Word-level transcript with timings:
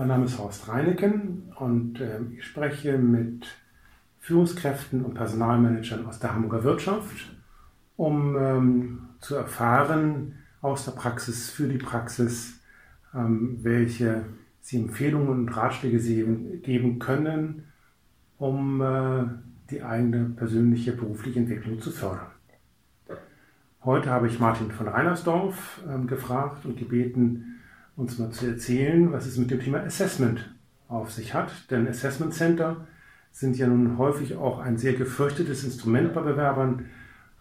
Mein 0.00 0.08
Name 0.08 0.24
ist 0.24 0.38
Horst 0.38 0.66
Reineken 0.66 1.52
und 1.56 2.00
äh, 2.00 2.20
ich 2.34 2.46
spreche 2.46 2.96
mit 2.96 3.46
Führungskräften 4.18 5.04
und 5.04 5.12
Personalmanagern 5.12 6.06
aus 6.06 6.18
der 6.18 6.34
Hamburger 6.34 6.64
Wirtschaft, 6.64 7.36
um 7.98 8.34
ähm, 8.34 9.02
zu 9.20 9.34
erfahren 9.34 10.38
aus 10.62 10.86
der 10.86 10.92
Praxis 10.92 11.50
für 11.50 11.68
die 11.68 11.76
Praxis, 11.76 12.60
ähm, 13.14 13.58
welche 13.60 14.24
sie 14.62 14.78
Empfehlungen 14.78 15.28
und 15.28 15.54
Ratschläge 15.54 16.00
sie 16.00 16.24
geben 16.62 16.98
können, 16.98 17.64
um 18.38 18.80
äh, 18.80 19.24
die 19.68 19.82
eigene 19.82 20.30
persönliche 20.30 20.92
berufliche 20.92 21.40
Entwicklung 21.40 21.78
zu 21.78 21.90
fördern. 21.90 22.30
Heute 23.84 24.08
habe 24.08 24.28
ich 24.28 24.40
Martin 24.40 24.70
von 24.70 24.88
Reinersdorf 24.88 25.82
äh, 25.86 26.06
gefragt 26.06 26.64
und 26.64 26.78
gebeten, 26.78 27.59
uns 27.96 28.18
mal 28.18 28.30
zu 28.30 28.46
erzählen, 28.46 29.12
was 29.12 29.26
es 29.26 29.36
mit 29.36 29.50
dem 29.50 29.60
Thema 29.60 29.80
Assessment 29.80 30.54
auf 30.88 31.10
sich 31.10 31.34
hat. 31.34 31.70
Denn 31.70 31.88
Assessment 31.88 32.34
Center 32.34 32.86
sind 33.30 33.56
ja 33.56 33.66
nun 33.66 33.98
häufig 33.98 34.36
auch 34.36 34.58
ein 34.58 34.76
sehr 34.76 34.94
gefürchtetes 34.94 35.64
Instrument 35.64 36.12
bei 36.14 36.20
Bewerbern 36.20 36.86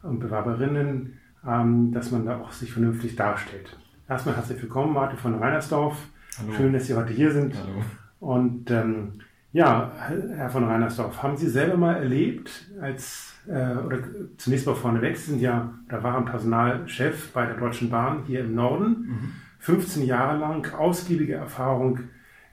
und 0.04 0.20
Bewerberinnen, 0.20 1.20
ähm, 1.46 1.92
dass 1.92 2.12
man 2.12 2.26
da 2.26 2.40
auch 2.40 2.52
sich 2.52 2.72
vernünftig 2.72 3.16
darstellt. 3.16 3.78
Erstmal 4.08 4.36
herzlich 4.36 4.62
willkommen, 4.62 4.94
Martin 4.94 5.18
von 5.18 5.36
Reinersdorf. 5.36 5.98
Hallo. 6.38 6.54
Schön, 6.54 6.74
dass 6.74 6.88
Sie 6.88 6.96
heute 6.96 7.14
hier 7.14 7.32
sind. 7.32 7.56
Hallo. 7.56 7.84
Und 8.20 8.70
ähm, 8.72 9.22
ja, 9.52 9.92
Herr 9.98 10.50
von 10.50 10.66
Reinersdorf, 10.66 11.24
haben 11.24 11.38
Sie 11.38 11.50
selber 11.50 11.76
mal 11.76 11.96
erlebt, 11.96 12.70
als, 12.80 13.34
äh, 13.48 13.76
oder 13.78 14.00
zunächst 14.38 14.68
mal 14.68 14.76
vorneweg, 14.76 15.18
Sie 15.18 15.32
sind 15.32 15.42
ja, 15.42 15.74
da 15.90 16.04
waren 16.04 16.26
Personalchef 16.26 17.32
bei 17.34 17.46
der 17.46 17.58
Deutschen 17.58 17.90
Bahn 17.90 18.24
hier 18.26 18.42
im 18.42 18.54
Norden. 18.54 18.90
Mhm 19.08 19.34
15 19.60 20.06
Jahre 20.06 20.38
lang 20.38 20.74
ausgiebige 20.74 21.36
Erfahrung 21.36 22.00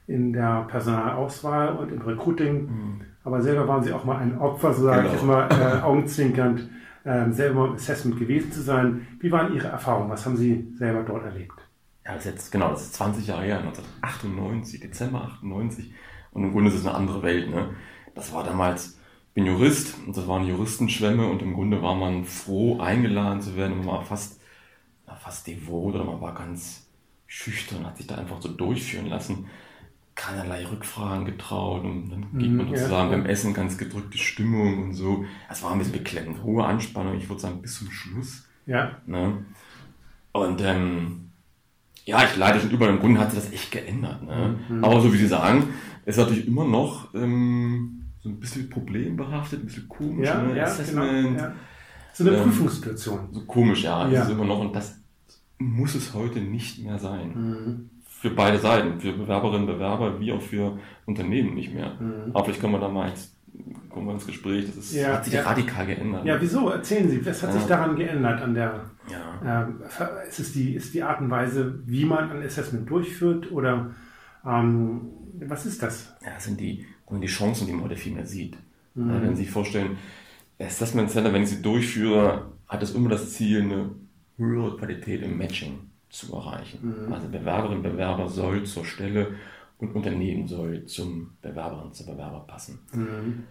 in 0.07 0.33
der 0.33 0.67
Personalauswahl 0.69 1.77
und 1.77 1.93
im 1.93 2.03
Recruiting. 2.03 2.67
Mhm. 2.67 3.01
Aber 3.25 3.43
selber 3.43 3.67
waren 3.67 3.83
sie 3.83 3.93
auch 3.93 4.05
mal 4.05 4.19
ein 4.19 4.39
Opfer, 4.39 4.73
so 4.73 4.85
sage 4.85 5.03
genau. 5.03 5.15
ich 5.15 5.23
mal 5.23 5.49
äh, 5.51 5.81
augenzwinkernd, 5.83 6.69
äh, 7.05 7.31
selber 7.31 7.67
im 7.67 7.75
Assessment 7.75 8.19
gewesen 8.19 8.53
zu 8.53 8.63
sein. 8.63 9.07
Wie 9.21 9.33
waren 9.33 9.55
Ihre 9.55 9.69
Erfahrungen? 9.69 10.11
Was 10.11 10.25
haben 10.27 10.37
Sie 10.37 10.73
selber 10.77 11.03
dort 11.03 11.25
erlebt? 11.25 11.55
Ja, 12.05 12.15
das 12.15 12.25
ist 12.25 12.33
jetzt, 12.33 12.53
genau, 12.53 12.71
das 12.71 12.83
ist 12.83 12.95
20 12.95 13.27
Jahre 13.27 13.45
her, 13.45 13.59
1998, 13.59 14.81
Dezember 14.81 15.23
98. 15.23 15.93
Und 16.33 16.45
im 16.45 16.53
Grunde 16.53 16.71
ist 16.71 16.77
es 16.77 16.87
eine 16.87 16.95
andere 16.95 17.23
Welt. 17.23 17.51
Ne? 17.51 17.71
Das 18.15 18.33
war 18.33 18.45
damals, 18.45 18.99
ich 19.29 19.35
bin 19.35 19.47
Jurist, 19.47 19.97
und 20.07 20.17
das 20.17 20.29
waren 20.29 20.47
Juristenschwämme 20.47 21.27
und 21.27 21.43
im 21.43 21.55
Grunde 21.55 21.83
war 21.83 21.97
man 21.97 22.25
froh, 22.25 22.79
eingeladen 22.79 23.41
zu 23.41 23.57
werden 23.57 23.73
und 23.73 23.87
man 23.87 23.97
war 23.97 24.05
fast, 24.05 24.41
fast 25.21 25.47
devot 25.49 25.95
oder 25.97 26.05
man 26.05 26.21
war 26.21 26.35
ganz, 26.35 26.86
schüchtern, 27.27 27.87
hat 27.87 27.97
sich 27.97 28.07
da 28.07 28.17
einfach 28.17 28.41
so 28.41 28.49
durchführen 28.49 29.07
lassen. 29.07 29.47
Keinerlei 30.15 30.67
Rückfragen 30.67 31.27
getraut 31.27 31.85
und 31.85 32.09
dann 32.09 32.39
geht 32.39 32.51
man 32.51 32.67
mhm, 32.67 32.75
sozusagen 32.75 33.11
ja. 33.11 33.17
beim 33.17 33.27
Essen 33.27 33.53
ganz 33.53 33.77
gedrückte 33.77 34.17
Stimmung 34.17 34.85
und 34.85 34.95
so. 34.95 35.27
Es 35.51 35.63
war 35.63 35.73
ein 35.73 35.79
bisschen 35.79 35.93
beklemmend. 35.93 36.43
Hohe 36.43 36.65
Anspannung, 36.65 37.19
ich 37.19 37.29
würde 37.29 37.43
sagen, 37.43 37.61
bis 37.61 37.79
zum 37.79 37.91
Schluss. 37.91 38.47
Ja. 38.65 38.97
Ne? 39.07 39.45
Und 40.33 40.63
ähm, 40.63 41.31
ja, 42.07 42.25
ich 42.25 42.37
leide 42.37 42.61
schon 42.61 42.71
über 42.71 42.87
den 42.87 42.99
Grund 42.99 43.19
hat 43.19 43.33
sich 43.33 43.43
das 43.43 43.53
echt 43.53 43.73
geändert. 43.73 44.23
Ne? 44.23 44.59
Mhm. 44.69 44.85
Aber 44.85 45.01
so 45.01 45.13
wie 45.13 45.19
Sie 45.19 45.27
sagen, 45.27 45.69
ist 46.07 46.19
natürlich 46.19 46.47
immer 46.47 46.65
noch 46.65 47.13
ähm, 47.15 48.05
so 48.23 48.29
ein 48.31 48.41
bisschen 48.41 48.71
problembehaftet, 48.71 49.61
ein 49.61 49.67
bisschen 49.67 49.89
komisch. 49.89 50.29
Ja, 50.29 50.41
ne? 50.41 50.57
ja, 50.57 50.65
Assessment. 50.65 51.37
Genau, 51.37 51.39
ja. 51.41 51.55
So 52.13 52.27
eine 52.27 52.37
ähm, 52.37 52.45
Prüfungssituation. 52.45 53.29
So 53.33 53.41
komisch, 53.43 53.83
ja. 53.83 54.09
ja. 54.09 54.23
Ist 54.23 54.31
immer 54.31 54.45
noch, 54.45 54.61
und 54.61 54.75
das 54.75 54.99
muss 55.59 55.95
es 55.95 56.15
heute 56.15 56.41
nicht 56.41 56.83
mehr 56.83 56.99
sein. 56.99 57.33
Mhm. 57.35 57.91
Für 58.07 58.31
beide 58.31 58.59
Seiten, 58.59 59.01
für 59.01 59.13
Bewerberinnen, 59.13 59.67
Bewerber, 59.67 60.21
wie 60.21 60.33
auch 60.33 60.41
für 60.41 60.79
Unternehmen 61.05 61.55
nicht 61.55 61.75
mehr. 61.75 61.95
Mhm. 62.01 62.31
Aber 62.33 62.45
vielleicht 62.45 62.61
können 62.61 62.73
wir 62.73 62.81
da 62.81 62.89
mal 62.89 63.09
jetzt 63.09 63.37
kommen 63.91 64.07
wir 64.07 64.15
ins 64.15 64.27
Gespräch. 64.27 64.67
Das 64.67 64.77
ist, 64.77 64.95
ja, 64.95 65.15
hat 65.15 65.25
sich 65.25 65.35
ja. 65.35 65.43
radikal 65.43 65.87
geändert. 65.87 66.25
Ja, 66.25 66.41
wieso? 66.41 66.69
Erzählen 66.69 67.09
Sie, 67.09 67.25
was 67.25 67.43
hat 67.43 67.51
ja. 67.55 67.59
sich 67.59 67.67
daran 67.67 67.97
geändert 67.97 68.43
an 68.43 68.55
der? 68.55 68.91
Ja. 69.11 69.63
Äh, 69.63 70.29
ist 70.29 70.39
es 70.39 70.53
die, 70.53 70.75
ist 70.75 70.93
die 70.93 71.03
Art 71.03 71.21
und 71.21 71.31
Weise, 71.31 71.81
wie 71.87 72.05
man 72.05 72.31
ein 72.31 72.43
Assessment 72.43 72.89
durchführt 72.91 73.51
oder 73.53 73.95
ähm, 74.45 75.01
was 75.41 75.67
ist 75.67 75.83
das? 75.83 76.15
Ja, 76.23 76.33
das 76.35 76.45
sind 76.45 76.61
die, 76.61 76.87
die 77.11 77.27
Chancen, 77.27 77.67
die 77.67 77.73
man 77.73 77.85
heute 77.85 77.97
viel 77.97 78.13
mehr 78.13 78.27
sieht. 78.27 78.57
Mhm. 78.95 79.23
wenn 79.23 79.37
Sie 79.37 79.45
sich 79.45 79.51
vorstellen, 79.51 79.99
Assessment 80.59 81.11
Center, 81.11 81.33
wenn 81.33 81.43
ich 81.43 81.51
sie 81.51 81.63
durchführe, 81.63 82.47
hat 82.67 82.83
es 82.83 82.95
immer 82.95 83.11
das 83.11 83.33
Ziel, 83.33 83.63
eine 83.63 83.91
höhere 84.37 84.77
Qualität 84.77 85.23
im 85.23 85.39
Matching 85.39 85.91
zu 86.11 86.35
erreichen. 86.35 87.07
Mhm. 87.07 87.13
Also 87.13 87.29
Bewerberin, 87.29 87.83
Bewerber 87.83 88.29
soll 88.29 88.65
zur 88.65 88.85
Stelle 88.85 89.35
und 89.79 89.95
Unternehmen 89.95 90.47
soll 90.47 90.85
zum 90.87 91.33
Bewerberin, 91.43 91.93
zum 91.93 92.07
Bewerber 92.07 92.45
passen. 92.47 92.79
Mhm. 92.93 93.45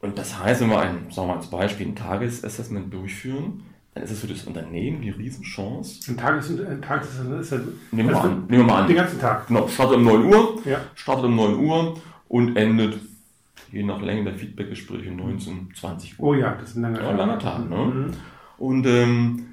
Und 0.00 0.18
das 0.18 0.38
heißt, 0.38 0.62
wenn 0.62 0.70
wir 0.70 0.80
ein, 0.80 1.10
sagen 1.10 1.28
wir 1.28 1.36
als 1.36 1.48
Beispiel 1.48 1.88
ein 1.88 1.96
Tagesassessment 1.96 2.92
durchführen, 2.92 3.62
dann 3.94 4.04
ist 4.04 4.12
es 4.12 4.20
für 4.20 4.28
das 4.28 4.44
Unternehmen 4.44 5.02
die 5.02 5.10
Riesenchance. 5.10 6.10
Ein, 6.10 6.16
Tages 6.16 6.50
ein 6.50 6.80
Tagesassessment 6.80 7.40
ist 7.40 7.52
ja, 7.52 7.58
nehmen, 7.90 8.08
wir 8.08 8.20
an, 8.20 8.46
nehmen 8.46 8.50
wir 8.50 8.64
mal 8.64 8.82
an. 8.82 8.86
Den 8.86 8.96
ganzen 8.96 9.20
Tag. 9.20 9.48
Genau, 9.48 9.68
startet 9.68 9.96
um 9.96 10.04
9 10.04 10.24
Uhr, 10.24 10.58
ja. 10.64 10.80
startet 10.94 11.26
um 11.26 11.36
9 11.36 11.54
Uhr 11.56 12.00
und 12.28 12.56
endet 12.56 12.98
je 13.72 13.82
nach 13.82 14.00
Länge 14.00 14.24
der 14.24 14.34
Feedbackgespräche 14.34 15.10
19, 15.10 15.70
20 15.74 16.18
Uhr. 16.18 16.28
Oh 16.28 16.34
ja, 16.34 16.54
das 16.54 16.70
ist 16.70 16.76
ein 16.76 16.82
langer 16.82 16.98
Tag. 16.98 17.06
Ja, 17.06 17.16
langer 17.16 17.38
Tag 17.38 17.70
ne? 17.70 17.76
Mhm. 17.76 18.10
Und 18.58 18.86
ähm, 18.86 19.46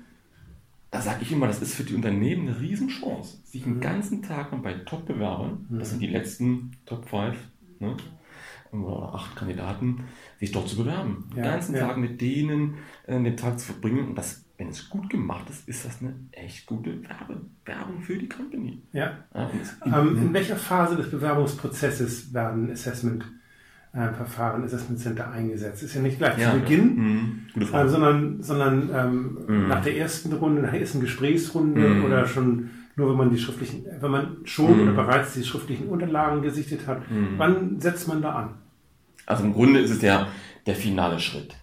da 0.92 1.02
sage 1.02 1.20
ich 1.22 1.32
immer, 1.32 1.48
das 1.48 1.62
ist 1.62 1.76
für 1.76 1.84
die 1.84 1.96
Unternehmen 1.96 2.48
eine 2.48 2.60
Riesenchance, 2.60 3.38
sich 3.44 3.64
den 3.64 3.76
mhm. 3.76 3.82
ganzen 3.82 4.24
Tag 4.24 4.50
bei 4.64 4.74
Top-Bewerbern, 4.74 5.68
das 5.70 5.90
sind 5.92 6.02
die 6.02 6.08
letzten 6.08 6.72
Top 6.86 7.10
5 7.10 7.36
ne, 7.80 7.98
oder 8.72 9.14
acht 9.14 9.36
Kandidaten, 9.36 10.06
sich 10.40 10.52
dort 10.52 10.70
zu 10.70 10.78
bewerben. 10.78 11.30
Ja, 11.36 11.36
den 11.36 11.44
ganzen 11.44 11.76
ja. 11.76 11.88
Tag 11.88 11.98
mit 11.98 12.22
denen 12.22 12.76
äh, 13.06 13.22
den 13.22 13.38
Tag 13.38 13.60
zu 13.60 13.68
verbringen. 13.68 14.10
Und 14.10 14.16
das, 14.16 14.46
wenn 14.58 14.70
es 14.70 14.90
gut 14.90 15.10
gemacht 15.10 15.50
ist, 15.50 15.68
ist 15.68 15.86
das 15.86 16.02
eine 16.02 16.16
echt 16.32 16.66
gute 16.66 17.02
Werbe, 17.04 17.42
Werbung 17.66 18.02
für 18.02 18.18
die 18.18 18.30
Company. 18.30 18.82
Ja. 18.94 19.18
ja 19.34 19.52
ähm, 19.86 20.18
in 20.18 20.34
welcher 20.34 20.58
Phase 20.58 20.96
des 20.96 21.10
Bewerbungsprozesses 21.10 22.34
werden 22.34 22.72
Assessment 22.72 23.26
äh, 23.94 24.10
Verfahren 24.14 24.64
Assessment 24.64 25.00
Center 25.00 25.32
eingesetzt. 25.32 25.84
Ist 25.84 25.96
ja 25.96 26.02
nicht 26.02 26.18
gleich 26.18 26.38
ja, 26.38 26.52
zu 26.52 26.60
Beginn, 26.60 27.46
mhm. 27.56 27.62
äh, 27.62 27.88
sondern, 27.88 28.42
sondern 28.42 28.90
ähm, 28.94 29.38
mhm. 29.48 29.68
nach 29.68 29.84
der 29.84 29.98
ersten 29.98 30.34
Runde, 30.34 30.62
nach 30.62 30.72
der 30.72 30.82
ersten 30.82 31.00
Gesprächsrunde 31.02 31.82
mhm. 31.82 32.06
oder 32.06 32.26
schon 32.28 32.70
nur 32.96 33.12
wenn 33.12 33.18
man 33.18 33.30
die 33.30 33.38
schriftlichen, 33.38 33.86
wenn 34.00 34.10
man 34.10 34.38
schon 34.46 34.82
oder 34.82 34.92
bereits 34.92 35.36
die 35.36 35.44
schriftlichen 35.44 35.88
Unterlagen 35.88 36.42
gesichtet 36.42 36.88
hat. 36.88 37.04
Wann 37.38 37.80
setzt 37.80 38.08
man 38.08 38.24
da 38.24 38.32
an? 38.32 38.50
Also 39.28 39.44
im 39.44 39.54
Grunde 39.54 39.82
ist 39.82 39.92
es 39.92 40.00
der, 40.00 40.28
der 40.66 40.74
finale 40.74 41.20
Schritt. 41.20 41.56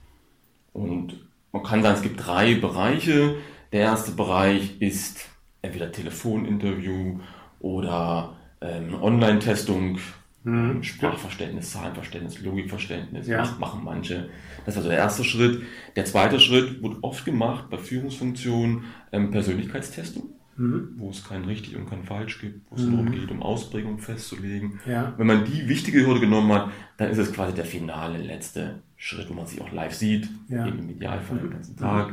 Und 0.72 1.18
man 1.50 1.64
kann 1.64 1.82
sagen, 1.82 1.96
es 1.96 2.02
gibt 2.02 2.24
drei 2.24 2.54
Bereiche. 2.54 3.36
Der 3.72 3.80
erste 3.80 4.12
Bereich 4.12 4.80
ist 4.80 5.28
entweder 5.62 5.90
Telefoninterview 5.90 7.18
oder 7.58 8.36
ähm, 8.60 8.94
Online-Testung 9.00 9.98
Mhm. 10.44 10.82
Sprachverständnis, 10.82 11.70
Zahlenverständnis, 11.70 12.40
Logikverständnis, 12.42 13.26
ja. 13.26 13.38
macht, 13.38 13.58
machen 13.58 13.80
manche. 13.82 14.28
Das 14.66 14.74
ist 14.74 14.78
also 14.78 14.90
der 14.90 14.98
erste 14.98 15.24
Schritt. 15.24 15.62
Der 15.96 16.04
zweite 16.04 16.38
Schritt 16.38 16.82
wird 16.82 16.98
oft 17.02 17.24
gemacht 17.24 17.70
bei 17.70 17.78
Führungsfunktionen 17.78 18.84
ähm, 19.10 19.30
Persönlichkeitstestung, 19.30 20.34
mhm. 20.58 20.90
wo 20.96 21.08
es 21.08 21.26
kein 21.26 21.44
richtig 21.44 21.76
und 21.76 21.88
kein 21.88 22.04
falsch 22.04 22.42
gibt, 22.42 22.70
wo 22.70 22.76
es 22.76 22.82
mhm. 22.82 22.90
darum 22.90 23.12
geht, 23.12 23.30
um 23.30 23.42
Ausprägung 23.42 23.98
festzulegen. 23.98 24.80
Ja. 24.86 25.14
Wenn 25.16 25.26
man 25.26 25.46
die 25.46 25.66
wichtige 25.66 26.06
Hürde 26.06 26.20
genommen 26.20 26.52
hat, 26.52 26.70
dann 26.98 27.10
ist 27.10 27.18
es 27.18 27.32
quasi 27.32 27.54
der 27.54 27.64
finale, 27.64 28.18
letzte 28.18 28.82
Schritt, 28.96 29.30
wo 29.30 29.34
man 29.34 29.46
sich 29.46 29.62
auch 29.62 29.72
live 29.72 29.94
sieht, 29.94 30.28
ja. 30.48 30.66
eben 30.66 30.78
im 30.78 30.90
Idealfall 30.90 31.38
den 31.38 31.50
ganzen 31.50 31.76
Tag. 31.76 32.12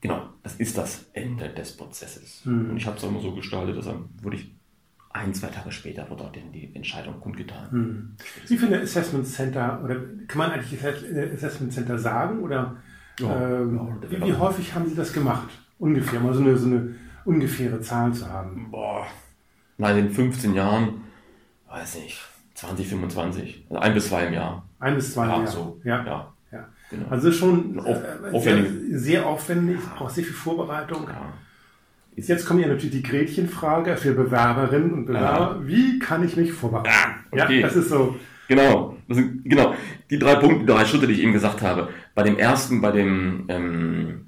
Genau, 0.00 0.30
das 0.42 0.56
ist 0.56 0.78
das 0.78 1.10
Ende 1.12 1.50
des 1.50 1.76
Prozesses. 1.76 2.44
Mhm. 2.46 2.70
Und 2.70 2.76
ich 2.78 2.86
habe 2.86 2.96
es 2.96 3.04
auch 3.04 3.08
immer 3.08 3.20
so 3.20 3.34
gestaltet, 3.34 3.76
dass 3.76 3.84
dann 3.84 4.08
würde 4.22 4.38
ich 4.38 4.50
ein, 5.12 5.34
zwei 5.34 5.48
Tage 5.48 5.70
später 5.72 6.08
wird 6.08 6.20
dort 6.20 6.36
die 6.36 6.70
Entscheidung 6.74 7.20
kundgetan. 7.20 7.70
Hm. 7.70 8.16
Wie 8.48 8.56
viele 8.56 8.80
Assessment 8.80 9.26
Center, 9.26 9.80
oder 9.84 9.96
kann 10.26 10.38
man 10.38 10.50
eigentlich 10.52 10.82
Assessment 10.84 11.72
Center 11.72 11.98
sagen? 11.98 12.40
Oder 12.40 12.76
ja, 13.20 13.60
ähm, 13.60 13.98
ja, 14.02 14.10
wie, 14.10 14.26
wie, 14.26 14.34
häufig 14.34 14.74
haben 14.74 14.88
Sie 14.88 14.94
das 14.94 15.12
gemacht? 15.12 15.48
Ungefähr, 15.78 16.20
mal 16.20 16.32
so 16.32 16.40
eine, 16.40 16.56
so 16.56 16.66
eine 16.66 16.94
ungefähre 17.24 17.80
Zahl 17.80 18.12
zu 18.12 18.28
haben. 18.28 18.70
Boah, 18.70 19.06
nein, 19.76 19.98
in 19.98 20.10
15 20.10 20.54
Jahren, 20.54 21.02
weiß 21.68 21.96
nicht, 21.96 22.20
20, 22.54 22.88
25, 22.88 23.66
also 23.68 23.82
ein 23.82 23.94
bis 23.94 24.08
zwei 24.08 24.26
im 24.26 24.34
Jahr. 24.34 24.64
Ein 24.78 24.94
bis 24.94 25.12
zwei 25.12 25.24
im 25.24 25.30
Jahr. 25.30 25.46
So, 25.46 25.80
ja. 25.84 26.04
ja. 26.04 26.32
ja. 26.52 26.68
Genau. 26.90 27.08
Also 27.08 27.32
schon 27.32 27.78
Auf, 27.80 27.98
äh, 27.98 28.40
sehr, 28.40 28.64
sehr, 28.98 29.26
aufwendig, 29.26 29.78
braucht 29.96 30.14
sehr 30.14 30.24
viel 30.24 30.32
Vorbereitung. 30.32 31.06
Ja. 31.08 31.32
Jetzt 32.16 32.46
kommt 32.46 32.60
ja 32.60 32.68
natürlich 32.68 32.90
die 32.90 33.02
Gretchenfrage 33.02 33.96
für 33.96 34.12
Bewerberinnen 34.12 34.92
und 34.92 35.06
Bewerber. 35.06 35.60
Ja. 35.60 35.66
Wie 35.66 35.98
kann 35.98 36.24
ich 36.24 36.36
mich 36.36 36.52
vorbereiten? 36.52 36.88
Ja, 37.34 37.44
okay. 37.44 37.60
ja, 37.60 37.66
das 37.66 37.76
ist 37.76 37.88
so. 37.88 38.16
Genau, 38.48 38.96
das 39.08 39.16
sind 39.16 39.44
genau 39.44 39.74
die 40.10 40.18
drei 40.18 40.34
Punkte, 40.34 40.66
drei 40.66 40.84
Schritte, 40.84 41.06
die 41.06 41.14
ich 41.14 41.20
eben 41.20 41.32
gesagt 41.32 41.62
habe. 41.62 41.88
Bei 42.14 42.22
dem 42.22 42.38
ersten, 42.38 42.82
bei 42.82 42.92
dem 42.92 43.46
ähm, 43.48 44.26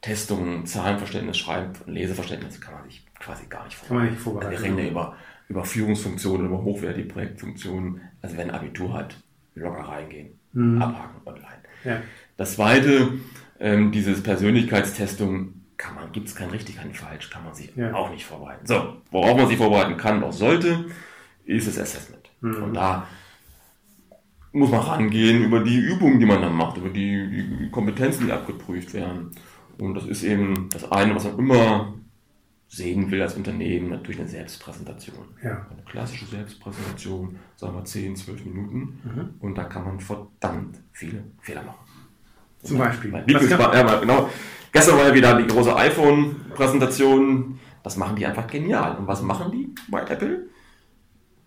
Testung, 0.00 0.66
Zahlenverständnis, 0.66 1.38
Schreib- 1.38 1.86
und 1.86 1.92
Leseverständnis 1.92 2.60
kann 2.60 2.74
man 2.74 2.84
sich 2.84 3.06
quasi 3.20 3.46
gar 3.48 3.64
nicht 3.64 3.76
vorbereiten. 3.76 3.88
Kann 3.88 3.96
man 3.96 4.14
nicht 4.14 4.22
vorbereiten. 4.22 4.50
Wir 4.50 4.62
reden 4.62 4.78
ja 4.78 4.90
über 4.90 5.16
über 5.50 5.64
Führungsfunktionen, 5.64 6.46
über 6.46 6.62
hochwertige 6.62 7.08
Projektfunktionen, 7.08 8.00
also 8.22 8.36
wenn 8.36 8.50
ein 8.50 8.54
Abitur 8.54 8.94
hat, 8.94 9.16
locker 9.56 9.82
reingehen, 9.82 10.38
mhm. 10.52 10.80
abhaken 10.80 11.20
online. 11.26 11.60
Ja. 11.84 12.00
Das 12.36 12.54
zweite, 12.54 13.14
ähm, 13.58 13.90
dieses 13.90 14.22
Persönlichkeitstestung, 14.22 15.54
kann 15.80 15.94
man, 15.94 16.12
gibt 16.12 16.28
es 16.28 16.34
kein 16.34 16.50
richtig, 16.50 16.76
kein 16.76 16.92
falsch, 16.92 17.30
kann 17.30 17.42
man 17.42 17.54
sich 17.54 17.74
ja. 17.74 17.94
auch 17.94 18.10
nicht 18.10 18.26
vorbereiten. 18.26 18.66
So, 18.66 18.98
worauf 19.10 19.36
man 19.36 19.48
sich 19.48 19.56
vorbereiten 19.56 19.96
kann, 19.96 20.22
auch 20.22 20.32
sollte, 20.32 20.84
ist 21.46 21.66
das 21.66 21.78
Assessment. 21.78 22.30
Mhm. 22.42 22.62
Und 22.62 22.74
da 22.74 23.06
muss 24.52 24.70
man 24.70 24.80
rangehen 24.80 25.42
über 25.44 25.60
die 25.60 25.78
Übungen, 25.78 26.20
die 26.20 26.26
man 26.26 26.42
dann 26.42 26.54
macht, 26.54 26.76
über 26.76 26.90
die, 26.90 27.58
die 27.60 27.70
Kompetenzen, 27.70 28.26
die 28.26 28.32
abgeprüft 28.32 28.92
werden. 28.92 29.30
Und 29.78 29.94
das 29.94 30.04
ist 30.04 30.22
eben 30.22 30.68
das 30.70 30.90
eine, 30.92 31.14
was 31.14 31.24
man 31.24 31.38
immer 31.38 31.94
sehen 32.68 33.10
will 33.10 33.22
als 33.22 33.34
Unternehmen, 33.34 33.88
natürlich 33.88 34.20
eine 34.20 34.28
Selbstpräsentation. 34.28 35.24
Ja. 35.42 35.66
Eine 35.70 35.82
klassische 35.82 36.26
Selbstpräsentation, 36.26 37.36
sagen 37.56 37.74
wir 37.74 37.84
10, 37.84 38.16
12 38.16 38.44
Minuten. 38.44 39.00
Mhm. 39.02 39.34
Und 39.40 39.54
da 39.56 39.64
kann 39.64 39.84
man 39.84 39.98
verdammt 39.98 40.78
viele 40.92 41.24
Fehler 41.40 41.62
machen. 41.62 41.89
Zum 42.62 42.78
Beispiel. 42.78 43.10
Mein 43.10 43.26
ja, 43.28 43.38
genau. 44.00 44.28
Gestern 44.72 44.98
war 44.98 45.08
ja 45.08 45.14
wieder 45.14 45.40
die 45.40 45.46
große 45.46 45.74
iPhone-Präsentation. 45.74 47.58
Das 47.82 47.96
machen 47.96 48.16
die 48.16 48.26
einfach 48.26 48.46
genial. 48.46 48.96
Und 48.96 49.06
was 49.06 49.22
machen 49.22 49.50
die 49.50 49.74
bei 49.88 50.00
Apple? 50.02 50.46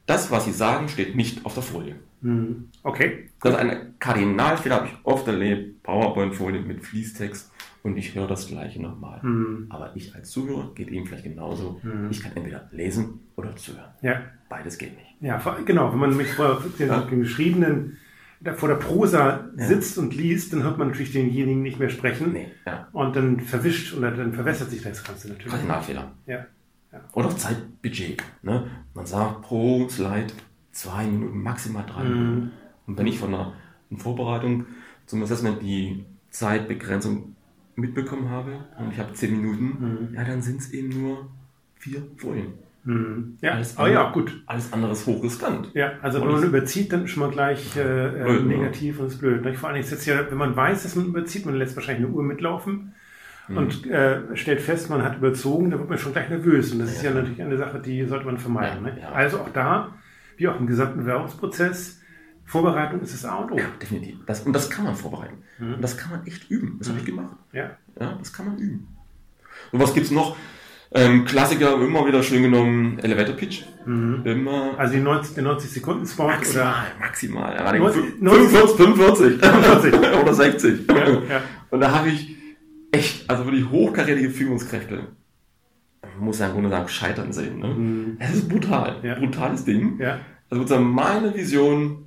Das, 0.05 0.31
was 0.31 0.45
sie 0.45 0.51
sagen, 0.51 0.89
steht 0.89 1.15
nicht 1.15 1.45
auf 1.45 1.53
der 1.53 1.63
Folie. 1.63 1.95
Mhm. 2.21 2.69
Okay. 2.81 3.29
Das 3.41 3.53
ist 3.53 3.59
ein 3.59 3.95
Kardinalfehler, 3.99 4.75
habe 4.75 4.87
ich 4.87 4.93
oft 5.03 5.27
erlebt. 5.27 5.83
PowerPoint-Folie 5.83 6.61
mit 6.61 6.83
Fließtext 6.83 7.51
und 7.83 7.97
ich 7.97 8.15
höre 8.15 8.27
das 8.27 8.47
Gleiche 8.47 8.81
nochmal. 8.81 9.21
Mhm. 9.21 9.67
Aber 9.69 9.91
ich 9.95 10.15
als 10.15 10.31
Zuhörer 10.31 10.71
geht 10.73 10.89
ihm 10.89 11.05
vielleicht 11.05 11.25
genauso. 11.25 11.79
Mhm. 11.83 12.09
Ich 12.09 12.21
kann 12.21 12.31
entweder 12.35 12.67
lesen 12.71 13.19
oder 13.35 13.55
zuhören. 13.55 13.91
Ja. 14.01 14.21
Beides 14.49 14.77
geht 14.77 14.95
nicht. 14.95 15.15
Ja, 15.21 15.41
genau. 15.65 15.91
Wenn 15.91 15.99
man 15.99 16.17
mich 16.17 16.33
vor 16.33 16.61
den, 16.79 16.87
ja. 16.87 17.01
den 17.01 17.25
vor 18.55 18.69
der 18.69 18.75
Prosa 18.75 19.49
ja. 19.55 19.65
sitzt 19.67 19.97
und 19.97 20.15
liest, 20.15 20.53
dann 20.53 20.63
hört 20.63 20.77
man 20.77 20.89
natürlich 20.89 21.13
denjenigen 21.13 21.61
nicht 21.61 21.79
mehr 21.79 21.89
sprechen. 21.89 22.33
Nee, 22.33 22.51
ja. 22.65 22.87
Und 22.91 23.15
dann 23.15 23.39
verwischt 23.39 23.95
oder 23.95 24.11
dann 24.11 24.33
verwässert 24.33 24.69
sich 24.69 24.81
das 24.81 25.03
Ganze 25.03 25.29
natürlich. 25.29 25.51
Kardinalfehler. 25.51 26.11
Ja. 26.25 26.45
ja. 26.91 27.01
Und 27.13 27.25
auch 27.25 27.33
Zeitbudget. 27.33 28.21
Ne? 28.41 28.67
Man 28.93 29.05
sagt 29.05 29.43
pro 29.43 29.87
Slide 29.87 30.27
zwei 30.71 31.05
Minuten, 31.05 31.41
maximal 31.41 31.85
drei 31.85 32.03
mhm. 32.03 32.09
Minuten. 32.09 32.51
Und 32.87 32.97
wenn 32.97 33.07
ich 33.07 33.17
von 33.17 33.33
einer 33.33 33.53
Vorbereitung 33.95 34.65
zum 35.05 35.23
Assessment 35.23 35.61
die 35.61 36.05
Zeitbegrenzung 36.29 37.35
mitbekommen 37.75 38.29
habe 38.29 38.65
und 38.77 38.91
ich 38.91 38.99
habe 38.99 39.13
zehn 39.13 39.39
Minuten, 39.39 40.09
mhm. 40.09 40.15
ja, 40.15 40.23
dann 40.23 40.41
sind 40.41 40.59
es 40.59 40.71
eben 40.71 40.89
nur 40.89 41.29
vier 41.75 42.03
Folien. 42.17 42.53
Mhm. 42.85 43.37
Ja, 43.41 43.51
alles 43.51 43.75
oh, 43.79 43.85
ja, 43.85 44.11
gut. 44.11 44.43
Alles 44.45 44.73
andere 44.73 44.91
ist 44.91 45.05
hochriskant. 45.05 45.71
Ja, 45.73 45.93
also 46.01 46.21
wenn 46.21 46.31
man 46.31 46.43
überzieht, 46.43 46.91
dann 46.91 47.07
schon 47.07 47.21
mal 47.21 47.31
gleich 47.31 47.77
äh, 47.77 48.09
blöd, 48.09 48.45
ne? 48.45 48.57
negativ 48.57 48.99
und 48.99 49.07
ist 49.07 49.19
blöd. 49.19 49.41
Ne? 49.43 49.53
Vor 49.53 49.69
allem 49.69 49.79
ist 49.79 49.91
jetzt 49.91 50.05
ja, 50.05 50.29
wenn 50.29 50.37
man 50.37 50.55
weiß, 50.55 50.83
dass 50.83 50.95
man 50.95 51.05
überzieht, 51.05 51.45
man 51.45 51.55
lässt 51.55 51.75
wahrscheinlich 51.75 52.05
eine 52.05 52.13
Uhr 52.13 52.23
mitlaufen 52.23 52.93
mhm. 53.47 53.57
und 53.57 53.87
äh, 53.87 54.35
stellt 54.35 54.59
fest, 54.59 54.89
man 54.89 55.01
hat 55.01 55.17
überzogen, 55.17 55.69
dann 55.69 55.79
wird 55.79 55.89
man 55.89 55.97
schon 55.97 56.11
gleich 56.11 56.29
nervös. 56.29 56.73
Und 56.73 56.79
das 56.79 56.89
ja. 56.89 56.95
ist 56.97 57.03
ja 57.03 57.11
natürlich 57.11 57.41
eine 57.41 57.57
Sache, 57.57 57.79
die 57.79 58.05
sollte 58.05 58.25
man 58.25 58.37
vermeiden. 58.37 58.85
Ja, 58.85 58.93
ne? 58.93 59.07
Also 59.13 59.39
auch 59.39 59.49
da, 59.49 59.95
wie 60.35 60.49
auch 60.49 60.59
im 60.59 60.67
gesamten 60.67 60.99
Bewerbungsprozess, 60.99 62.01
Vorbereitung 62.45 62.99
ist 62.99 63.13
das 63.13 63.23
A 63.23 63.37
und 63.37 63.53
O. 63.53 63.57
Ja, 63.57 63.65
definitiv. 63.81 64.17
Das, 64.25 64.41
und 64.41 64.53
das 64.53 64.69
kann 64.69 64.83
man 64.83 64.95
vorbereiten. 64.95 65.37
Mhm. 65.57 65.75
Und 65.75 65.81
das 65.81 65.95
kann 65.95 66.11
man 66.11 66.27
echt 66.27 66.49
üben. 66.51 66.75
Das 66.79 66.87
mhm. 66.87 66.91
habe 66.91 66.99
ich 66.99 67.05
gemacht. 67.05 67.37
Ja. 67.53 67.77
ja. 67.97 68.15
Das 68.19 68.33
kann 68.33 68.47
man 68.47 68.57
üben. 68.57 68.87
Und 69.71 69.79
was 69.79 69.93
gibt 69.93 70.07
es 70.07 70.11
noch? 70.11 70.35
Ähm, 70.95 71.25
Klassiker 71.25 71.73
immer 71.75 72.05
wieder 72.05 72.21
schön 72.21 72.43
genommen, 72.43 72.99
Elevator 72.99 73.35
Pitch. 73.35 73.63
Mhm. 73.85 74.21
Immer. 74.25 74.75
Also 74.77 74.93
die 74.93 74.99
90, 74.99 75.35
den 75.35 75.45
90 75.45 75.71
Sekunden 75.71 76.05
Spot 76.05 76.27
maximal, 76.27 76.65
oder? 76.65 76.99
Maximal, 76.99 77.55
ja, 77.55 77.63
90, 77.73 78.77
45, 78.77 78.77
45, 78.77 79.39
45. 79.39 80.21
oder 80.21 80.33
60. 80.33 80.87
Ja, 80.87 81.09
ja. 81.09 81.41
Und 81.71 81.79
da 81.79 81.91
habe 81.91 82.09
ich 82.09 82.35
echt, 82.91 83.29
also 83.29 83.45
wirklich 83.45 83.69
hochkarätige 83.69 84.29
Führungskräfte, 84.29 85.07
man 86.15 86.25
muss 86.25 86.39
ja 86.39 86.47
im 86.47 86.53
Grunde 86.53 86.69
sagen, 86.69 86.87
scheitern 86.87 87.33
sehen. 87.33 87.59
Ne? 87.59 87.67
Mhm. 87.67 88.17
Es 88.19 88.35
ist 88.35 88.49
brutal, 88.49 88.97
brutales 89.19 89.65
Ding. 89.65 89.99
Ja. 89.99 90.19
Also 90.49 90.61
sozusagen 90.63 90.87
meine 90.89 91.33
Vision 91.33 92.05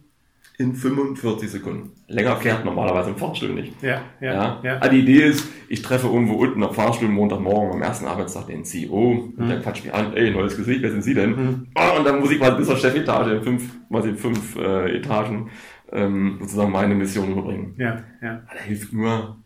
in 0.58 0.74
45 0.74 1.50
Sekunden. 1.50 1.92
Länger 2.08 2.36
fährt 2.36 2.64
normalerweise 2.64 3.10
im 3.10 3.16
Fahrstuhl 3.16 3.50
nicht. 3.50 3.82
Ja, 3.82 4.02
ja, 4.20 4.32
ja. 4.32 4.60
ja. 4.62 4.78
Also 4.78 4.90
die 4.90 5.00
Idee 5.00 5.24
ist, 5.24 5.46
ich 5.68 5.82
treffe 5.82 6.06
irgendwo 6.06 6.34
unten 6.34 6.62
am 6.62 6.72
Fahrstuhl 6.72 7.08
Montagmorgen 7.08 7.74
am 7.74 7.82
ersten 7.82 8.06
Arbeitstag 8.06 8.46
den 8.46 8.64
CEO 8.64 9.32
und 9.36 9.38
mhm. 9.38 9.48
der 9.48 9.60
quatscht 9.60 9.84
mich 9.84 9.92
an, 9.92 10.14
ey, 10.14 10.30
neues 10.30 10.56
Gesicht, 10.56 10.82
wer 10.82 10.90
sind 10.90 11.02
Sie 11.02 11.14
denn? 11.14 11.30
Mhm. 11.30 11.66
Oh, 11.74 11.98
und 11.98 12.04
dann 12.06 12.20
muss 12.20 12.30
ich 12.30 12.40
mal 12.40 12.52
bis 12.52 12.68
zur 12.68 12.76
Chefetage, 12.76 13.42
fünf, 13.42 13.70
quasi 13.88 14.14
fünf 14.14 14.56
äh, 14.56 14.96
Etagen, 14.96 15.50
ähm, 15.92 16.38
sozusagen 16.40 16.72
meine 16.72 16.94
Mission 16.94 17.32
überbringen. 17.32 17.74
Ja, 17.76 18.02
ja. 18.22 18.42
Da 18.50 18.58
hilft 18.60 18.92
nur 18.92 19.36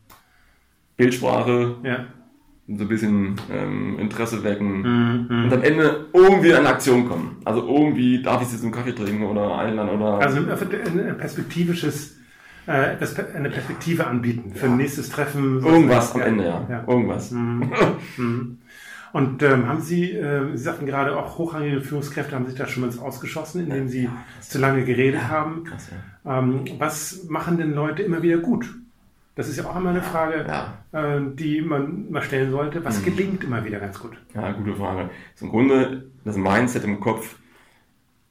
Bildsprache, 0.96 1.76
ja 1.82 2.06
so 2.76 2.84
ein 2.84 2.88
bisschen 2.88 3.36
ähm, 3.52 3.98
Interesse 3.98 4.44
wecken 4.44 5.26
mhm. 5.28 5.44
und 5.44 5.52
am 5.52 5.62
Ende 5.62 6.06
irgendwie 6.12 6.50
in 6.50 6.66
Aktion 6.66 7.08
kommen. 7.08 7.36
Also 7.44 7.66
irgendwie 7.66 8.22
darf 8.22 8.42
ich 8.42 8.48
sie 8.48 8.60
zum 8.60 8.70
Kaffee 8.70 8.92
trinken 8.92 9.24
oder 9.24 9.58
einladen 9.58 9.90
oder. 9.90 10.18
Also 10.18 10.38
ein 10.38 11.16
perspektivisches, 11.18 12.16
äh, 12.66 12.96
eine 13.34 13.50
Perspektive 13.50 14.06
anbieten 14.06 14.52
für 14.54 14.66
ja. 14.66 14.72
ein 14.72 14.76
nächstes 14.76 15.10
Treffen. 15.10 15.64
Irgendwas 15.64 16.14
am 16.14 16.20
Ende, 16.20 16.44
ja. 16.44 16.66
ja. 16.68 16.84
Irgendwas. 16.86 17.30
Mhm. 17.32 17.72
mhm. 18.16 18.58
Und 19.12 19.42
ähm, 19.42 19.66
haben 19.66 19.80
Sie, 19.80 20.12
äh, 20.12 20.56
Sie 20.56 20.62
sagten 20.62 20.86
gerade 20.86 21.16
auch 21.16 21.36
hochrangige 21.36 21.80
Führungskräfte 21.80 22.36
haben 22.36 22.46
sich 22.46 22.54
da 22.54 22.68
schon 22.68 22.86
mal 22.86 22.96
ausgeschossen, 23.00 23.62
indem 23.64 23.88
sie 23.88 24.08
zu 24.40 24.60
lange 24.60 24.84
geredet 24.84 25.28
haben. 25.28 25.64
Krass, 25.64 25.88
ähm, 26.24 26.64
was 26.78 27.24
machen 27.28 27.58
denn 27.58 27.74
Leute 27.74 28.02
immer 28.02 28.22
wieder 28.22 28.38
gut? 28.38 28.72
Das 29.40 29.48
ist 29.48 29.56
ja 29.56 29.64
auch 29.64 29.76
immer 29.76 29.88
eine 29.88 30.02
Frage, 30.02 30.44
ja. 30.46 30.84
äh, 30.92 31.18
die 31.32 31.62
man 31.62 32.10
mal 32.10 32.20
stellen 32.20 32.50
sollte. 32.50 32.84
Was 32.84 33.00
mhm. 33.00 33.04
gelingt 33.06 33.42
immer 33.42 33.64
wieder 33.64 33.80
ganz 33.80 33.98
gut? 33.98 34.12
Ja, 34.34 34.52
gute 34.52 34.74
Frage. 34.74 35.04
Das 35.04 35.36
ist 35.36 35.42
im 35.42 35.48
Grunde 35.48 36.10
das 36.26 36.36
Mindset 36.36 36.84
im 36.84 37.00
Kopf, 37.00 37.36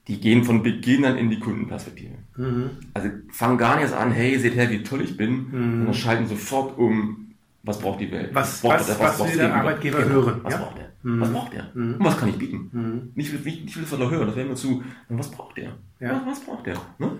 die 0.07 0.21
gehen 0.21 0.43
von 0.43 0.61
Beginn 0.61 1.03
an 1.05 1.17
in 1.17 1.31
die 1.31 1.39
Kundenperspektive. 1.39 2.13
Mhm. 2.37 2.69
Also 2.93 3.09
fangen 3.31 3.57
gar 3.57 3.77
nicht 3.77 3.85
erst 3.85 3.95
an, 3.95 4.11
hey, 4.11 4.37
seht 4.37 4.53
her, 4.53 4.69
wie 4.69 4.83
toll 4.83 5.01
ich 5.01 5.17
bin, 5.17 5.47
mhm. 5.47 5.77
sondern 5.77 5.93
schalten 5.95 6.27
sofort 6.27 6.77
um, 6.77 7.33
was 7.63 7.79
braucht 7.79 8.01
die 8.01 8.11
Welt? 8.11 8.29
Was, 8.33 8.63
was, 8.63 8.87
was, 8.87 8.99
was, 8.99 9.19
was 9.19 9.31
will 9.31 9.37
der 9.39 9.55
Arbeitgeber 9.55 10.03
genau. 10.03 10.13
hören? 10.13 10.41
Was 10.43 10.53
ja? 10.53 10.59
braucht 10.59 10.77
er? 10.77 10.91
Mhm. 11.01 11.21
Was 11.21 11.31
braucht 11.31 11.53
er? 11.55 11.71
Mhm. 11.73 11.93
Und 11.95 12.05
was 12.05 12.17
kann 12.19 12.29
ich 12.29 12.37
bieten? 12.37 12.69
Mhm. 12.71 13.11
Nicht, 13.15 13.33
nicht, 13.33 13.65
nicht 13.65 13.81
das, 13.81 13.91
was 13.91 13.99
er 13.99 14.11
hören, 14.11 14.27
das 14.27 14.35
wäre 14.35 14.47
mir 14.47 14.53
zu, 14.53 14.83
was 15.07 15.31
braucht 15.31 15.57
er? 15.57 15.71
Ja. 15.99 16.21
Was, 16.21 16.37
was 16.37 16.39
braucht 16.41 16.67
er? 16.67 16.75
Ne? 16.99 17.13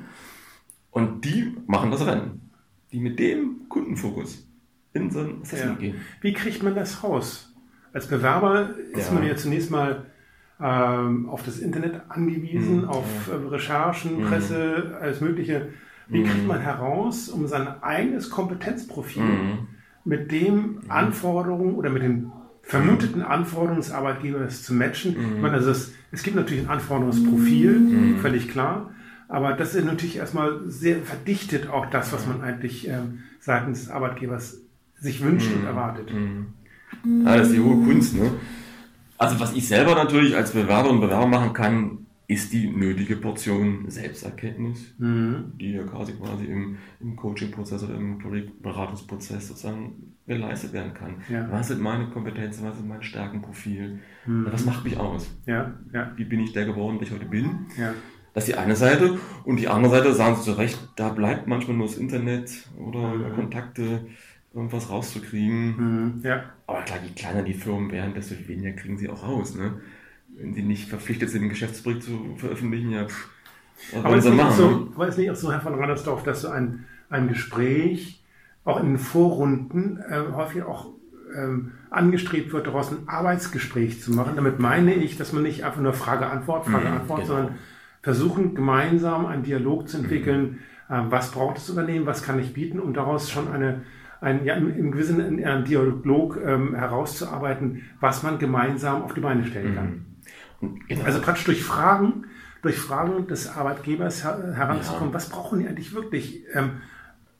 Und 0.92 1.26
die 1.26 1.56
machen 1.66 1.90
das 1.90 2.06
Rennen 2.06 2.49
die 2.92 3.00
mit 3.00 3.20
dem 3.20 3.68
Kundenfokus 3.70 4.48
in 4.94 5.12
so 5.12 5.20
ein 5.20 5.42
Assessment 5.42 5.82
ja. 5.82 5.88
gehen. 5.88 6.02
Wie 6.22 6.34
kriegt 6.34 6.64
man 6.64 6.76
das 6.76 7.04
raus? 7.04 7.54
Als 7.94 8.08
Bewerber 8.08 8.70
ist 8.94 9.10
ja. 9.10 9.14
man 9.14 9.26
ja 9.26 9.36
zunächst 9.36 9.72
mal 9.72 10.06
ähm, 10.62 11.30
auf 11.30 11.44
das 11.44 11.60
Internet 11.60 12.02
angewiesen, 12.10 12.82
mhm. 12.82 12.90
auf. 12.90 13.30
Äh, 13.30 13.48
Recherchen, 13.48 14.22
mhm. 14.22 14.26
Presse, 14.26 14.98
alles 15.02 15.22
Mögliche. 15.22 15.70
Wie 16.08 16.20
mhm. 16.20 16.26
kriegt 16.26 16.48
man 16.48 16.60
heraus, 16.60 17.30
um 17.30 17.48
sein 17.48 17.68
eigenes 17.82 18.30
Kompetenzprofil 18.30 19.24
mhm. 19.24 19.68
mit 20.04 20.32
dem 20.32 20.56
mhm. 20.56 20.80
Anforderungen 20.90 21.76
oder 21.76 21.90
mit 21.90 22.04
den 22.04 22.32
vermuteten 22.62 23.22
Anforderungen 23.22 23.80
des 23.80 23.92
Arbeitgebers 23.92 24.64
zu 24.64 24.74
matchen? 24.74 25.16
Ich 25.36 25.42
meine, 25.42 25.56
also 25.56 25.72
es, 25.72 25.94
es 26.12 26.24
gibt 26.24 26.36
natürlich 26.36 26.64
ein 26.64 26.70
Anforderungsprofil, 26.70 28.18
völlig 28.22 28.50
klar. 28.50 28.92
Aber 29.30 29.54
das 29.54 29.76
ist 29.76 29.86
natürlich 29.86 30.18
erstmal 30.18 30.60
sehr 30.68 30.98
verdichtet 31.04 31.70
auch 31.70 31.86
das, 31.86 32.12
was 32.12 32.26
man 32.28 32.42
eigentlich 32.42 32.88
ähm, 32.88 33.20
seitens 33.40 33.82
des 33.82 33.90
Arbeitgebers 33.90 34.58
sich 34.96 35.24
wünscht 35.24 35.54
und 35.54 35.62
mhm. 35.62 35.68
erwartet. 35.68 36.12
Mhm. 36.12 37.26
Ja, 37.26 37.38
das 37.38 37.48
ist 37.48 37.56
die 37.56 37.62
hohe 37.62 37.86
Kunst. 37.86 38.16
Ne? 38.16 38.32
Also 39.20 39.40
was 39.40 39.54
ich 39.54 39.68
selber 39.68 39.94
natürlich 39.94 40.36
als 40.36 40.52
Bewerber 40.52 40.90
und 40.90 41.00
Bewerber 41.00 41.28
machen 41.28 41.54
kann, 41.54 42.08
ist 42.28 42.54
die 42.54 42.68
nötige 42.68 43.16
Portion 43.16 43.86
Selbsterkenntnis, 43.88 44.94
mhm. 44.98 45.54
die 45.60 45.74
ja 45.74 45.84
quasi 45.84 46.14
quasi 46.14 46.46
im, 46.46 46.78
im 47.00 47.16
Coaching-Prozess 47.16 47.84
oder 47.84 47.96
im 47.96 48.20
Beratungsprozess 48.62 49.48
sozusagen 49.48 50.16
geleistet 50.28 50.74
werden 50.74 50.94
kann. 50.94 51.16
Ja. 51.28 51.48
Was 51.52 51.70
sind 51.70 51.82
meine 51.82 52.08
Kompetenzen, 52.10 52.66
was 52.66 52.78
ist 52.78 52.86
mein 52.86 53.02
Stärkenprofil, 53.02 54.00
mhm. 54.26 54.48
was 54.52 54.66
macht 54.66 54.84
mich 54.84 54.98
aus? 54.98 55.30
Ja. 55.46 55.74
Ja. 55.92 56.12
Wie 56.16 56.24
bin 56.24 56.40
ich 56.40 56.54
der 56.54 56.66
geworden, 56.66 56.98
der 57.00 57.08
ich 57.08 57.14
heute 57.14 57.26
bin? 57.26 57.68
Das 58.34 58.48
ist 58.48 58.54
die 58.54 58.60
eine 58.60 58.76
Seite. 58.76 59.18
Und 59.44 59.58
die 59.58 59.68
andere 59.68 59.92
Seite, 59.92 60.14
sagen 60.14 60.36
Sie 60.36 60.44
zu 60.44 60.54
Recht, 60.54 60.80
da 60.96 61.10
bleibt 61.10 61.48
manchmal 61.48 61.78
nur 61.78 61.88
das 61.88 61.98
Internet 61.98 62.52
oder 62.78 63.16
mhm. 63.16 63.36
Kontakte, 63.36 64.06
irgendwas 64.54 64.90
rauszukriegen. 64.90 65.76
Mhm, 65.78 66.22
ja. 66.24 66.44
Aber 66.68 66.82
klar, 66.82 67.00
je 67.06 67.14
kleiner 67.14 67.44
die 67.44 67.54
Firmen 67.54 67.92
werden, 67.92 68.14
desto 68.14 68.36
weniger 68.48 68.72
kriegen 68.72 68.98
sie 68.98 69.10
auch 69.10 69.24
raus. 69.24 69.56
Ne? 69.56 69.82
Wenn 70.36 70.54
sie 70.54 70.64
nicht 70.64 70.90
verpflichtet 70.90 71.30
sind, 71.30 71.42
einen 71.42 71.50
Geschäftsbericht 71.50 72.04
zu 72.04 72.36
veröffentlichen, 72.38 72.92
ja, 72.92 73.06
pff, 73.06 73.30
aber, 74.04 74.18
ist 74.18 74.30
machen? 74.30 74.56
So, 74.56 74.70
ne? 74.70 74.88
aber 74.96 75.08
ist 75.08 75.18
nicht 75.18 75.32
auch 75.32 75.36
so, 75.36 75.52
Herr 75.52 75.62
von 75.62 75.76
Randersdorf, 75.76 76.24
dass 76.24 76.42
so 76.42 76.50
ein, 76.50 76.86
ein 77.10 77.28
Gespräch 77.28 78.24
auch 78.66 78.80
in 78.80 78.88
den 78.88 78.98
Vorrunden 78.98 79.98
äh, 79.98 80.34
häufig 80.34 80.64
auch 80.64 80.88
ähm, 81.36 81.72
angestrebt 81.90 82.52
wird, 82.52 82.68
daraus 82.68 82.92
ein 82.92 83.08
Arbeitsgespräch 83.08 84.02
zu 84.02 84.12
machen. 84.12 84.34
Damit 84.36 84.60
meine 84.60 84.94
ich, 84.94 85.18
dass 85.18 85.34
man 85.34 85.44
nicht 85.44 85.64
einfach 85.64 85.82
nur 85.82 85.94
Frage-Antwort, 85.94 86.66
Frage-Antwort, 86.66 87.20
mhm, 87.20 87.24
genau. 87.24 87.36
sondern 87.36 87.56
versuchen, 88.02 88.56
gemeinsam 88.56 89.26
einen 89.26 89.44
Dialog 89.44 89.88
zu 89.88 89.98
entwickeln. 89.98 90.60
Mhm. 90.90 91.12
Was 91.12 91.32
braucht 91.32 91.58
das 91.58 91.70
Unternehmen? 91.70 92.06
Was 92.06 92.24
kann 92.24 92.40
ich 92.40 92.54
bieten? 92.54 92.80
Um 92.80 92.94
daraus 92.94 93.30
schon 93.30 93.48
eine, 93.48 93.84
ein, 94.22 94.44
ja, 94.46 94.56
im, 94.56 94.92
gewissen 94.92 95.20
in 95.20 95.46
einem 95.46 95.66
Dialog 95.66 96.40
ähm, 96.44 96.74
herauszuarbeiten, 96.76 97.84
was 98.00 98.24
man 98.24 98.40
gemeinsam 98.40 99.04
auf 99.04 99.14
die 99.14 99.22
Beine 99.22 99.46
stellen 99.46 99.76
kann. 99.76 100.06
Mhm. 100.62 100.80
Genau. 100.88 101.06
Also 101.06 101.22
praktisch 101.22 101.46
durch 101.46 101.64
Fragen, 101.64 102.26
durch 102.62 102.78
Fragen 102.78 103.28
des 103.28 103.56
Arbeitgebers 103.56 104.24
her 104.24 104.54
heranzukommen, 104.56 105.10
ja. 105.10 105.14
was 105.14 105.30
brauchen 105.30 105.60
die 105.60 105.68
eigentlich 105.68 105.94
wirklich, 105.94 106.44
ähm, 106.54 106.82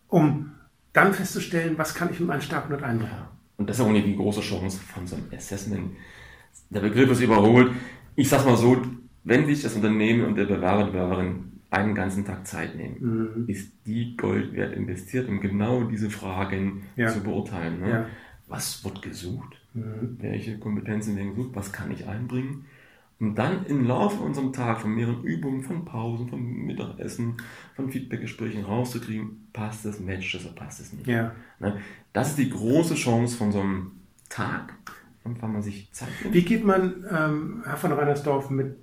um 0.08 0.52
dann 0.94 1.14
festzustellen, 1.14 1.78
was 1.78 1.96
kann 1.96 2.10
ich 2.12 2.20
mit 2.20 2.30
meinen 2.30 2.42
Startpunkt 2.42 2.84
einbringen. 2.84 3.14
Ja. 3.14 3.30
Und 3.58 3.70
das 3.70 3.78
ist 3.78 3.86
auch 3.86 3.92
die 3.92 4.16
große 4.16 4.42
Chance 4.42 4.80
von 4.80 5.06
so 5.06 5.18
einem 5.18 5.26
Assessment. 5.36 5.92
Der 6.70 6.80
Begriff 6.80 7.12
ist 7.12 7.20
überholt. 7.20 7.72
Ich 8.16 8.30
sag's 8.30 8.46
mal 8.46 8.56
so, 8.56 8.82
wenn 9.24 9.46
sich 9.46 9.62
das 9.62 9.76
Unternehmen 9.76 10.26
und 10.26 10.36
der 10.36 10.46
Bewerber, 10.46 10.86
die 10.86 10.92
Bewerberin 10.92 11.50
einen 11.70 11.94
ganzen 11.94 12.26
Tag 12.26 12.48
Zeit 12.48 12.76
nehmen, 12.76 12.98
mhm. 13.00 13.48
ist 13.48 13.72
die 13.86 14.18
Gold 14.18 14.54
wert 14.54 14.74
investiert, 14.74 15.30
um 15.30 15.40
genau 15.40 15.84
diese 15.84 16.10
Fragen 16.10 16.84
ja. 16.96 17.08
zu 17.08 17.22
beurteilen. 17.22 17.80
Ne? 17.80 17.90
Ja. 17.90 18.06
Was 18.48 18.84
wird 18.84 19.02
gesucht? 19.02 19.62
Mhm. 19.74 20.18
Welche 20.20 20.58
Kompetenzen 20.58 21.16
werden 21.16 21.36
gesucht? 21.36 21.52
Was 21.54 21.72
kann 21.72 21.92
ich 21.92 22.08
einbringen? 22.08 22.66
Und 23.20 23.36
dann 23.36 23.66
im 23.66 23.86
Laufe 23.86 24.24
unserem 24.24 24.54
Tag 24.54 24.80
von 24.80 24.96
mehreren 24.96 25.24
Übungen, 25.24 25.62
von 25.62 25.84
Pausen, 25.84 26.30
von 26.30 26.42
Mittagessen, 26.42 27.36
von 27.76 27.90
Feedbackgesprächen 27.90 28.64
rauszukriegen, 28.64 29.50
passt 29.52 29.86
es, 29.86 30.00
matcht 30.00 30.36
es 30.36 30.46
oder 30.46 30.56
passt 30.56 30.80
es 30.80 30.94
nicht. 30.94 31.06
Ja. 31.06 31.34
Ne? 31.60 31.82
Das 32.14 32.30
ist 32.30 32.38
die 32.38 32.50
große 32.50 32.96
Chance 32.96 33.36
von 33.36 33.52
so 33.52 33.60
einem 33.60 33.92
Tag, 34.30 34.74
wann 35.26 35.52
man 35.52 35.62
sich 35.62 35.92
Zeit 35.92 36.08
nimmt. 36.24 36.34
Wie 36.34 36.44
geht 36.44 36.64
man, 36.64 37.06
ähm, 37.12 37.62
Herr 37.66 37.76
von 37.76 37.92
Reinersdorf, 37.92 38.50
mit, 38.50 38.78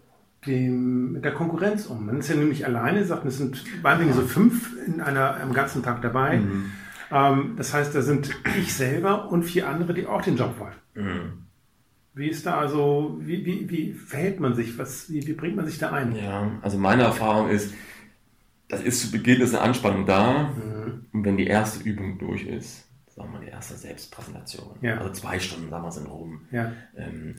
dem, 0.46 1.12
mit 1.12 1.24
der 1.24 1.32
Konkurrenz 1.32 1.86
um? 1.86 2.06
Man 2.06 2.18
ist 2.18 2.28
ja 2.28 2.36
nämlich 2.36 2.64
alleine, 2.66 3.04
sagt, 3.04 3.24
es 3.26 3.38
sind 3.38 3.64
wahnsinnig 3.82 4.14
so 4.14 4.22
fünf 4.22 4.74
in 4.86 5.00
einer, 5.00 5.40
am 5.40 5.52
ganzen 5.52 5.82
Tag 5.82 6.02
dabei. 6.02 6.38
Mhm. 6.38 6.72
Ähm, 7.10 7.54
das 7.56 7.72
heißt, 7.72 7.94
da 7.94 8.02
sind 8.02 8.30
ich 8.58 8.74
selber 8.74 9.30
und 9.30 9.44
vier 9.44 9.68
andere, 9.68 9.94
die 9.94 10.06
auch 10.06 10.22
den 10.22 10.36
Job 10.36 10.58
wollen. 10.58 10.74
Mhm. 10.94 11.46
Wie 12.14 12.28
ist 12.28 12.46
da 12.46 12.56
also, 12.56 13.18
wie, 13.20 13.44
wie, 13.44 13.68
wie 13.68 13.92
verhält 13.92 14.40
man 14.40 14.54
sich? 14.54 14.78
Was, 14.78 15.10
wie, 15.10 15.26
wie 15.26 15.34
bringt 15.34 15.56
man 15.56 15.66
sich 15.66 15.78
da 15.78 15.92
ein? 15.92 16.16
Ja, 16.16 16.50
also 16.62 16.78
meine 16.78 17.02
Erfahrung 17.02 17.50
ist, 17.50 17.74
das 18.68 18.80
ist 18.80 19.02
zu 19.02 19.10
Beginn 19.10 19.42
ist 19.42 19.54
eine 19.54 19.62
Anspannung 19.62 20.06
da 20.06 20.44
mhm. 20.44 21.06
und 21.12 21.24
wenn 21.24 21.36
die 21.36 21.46
erste 21.46 21.84
Übung 21.84 22.18
durch 22.18 22.44
ist, 22.46 22.88
sagen 23.14 23.32
wir 23.32 23.38
mal 23.38 23.44
die 23.44 23.50
erste 23.50 23.74
Selbstpräsentation, 23.74 24.76
ja. 24.80 24.96
also 24.96 25.12
zwei 25.12 25.38
Stunden, 25.38 25.68
sagen 25.68 25.84
wir 25.84 25.88
es 25.88 25.96
in 25.98 26.06
Rom, 26.06 26.40
ja. 26.50 26.72
ähm, 26.96 27.36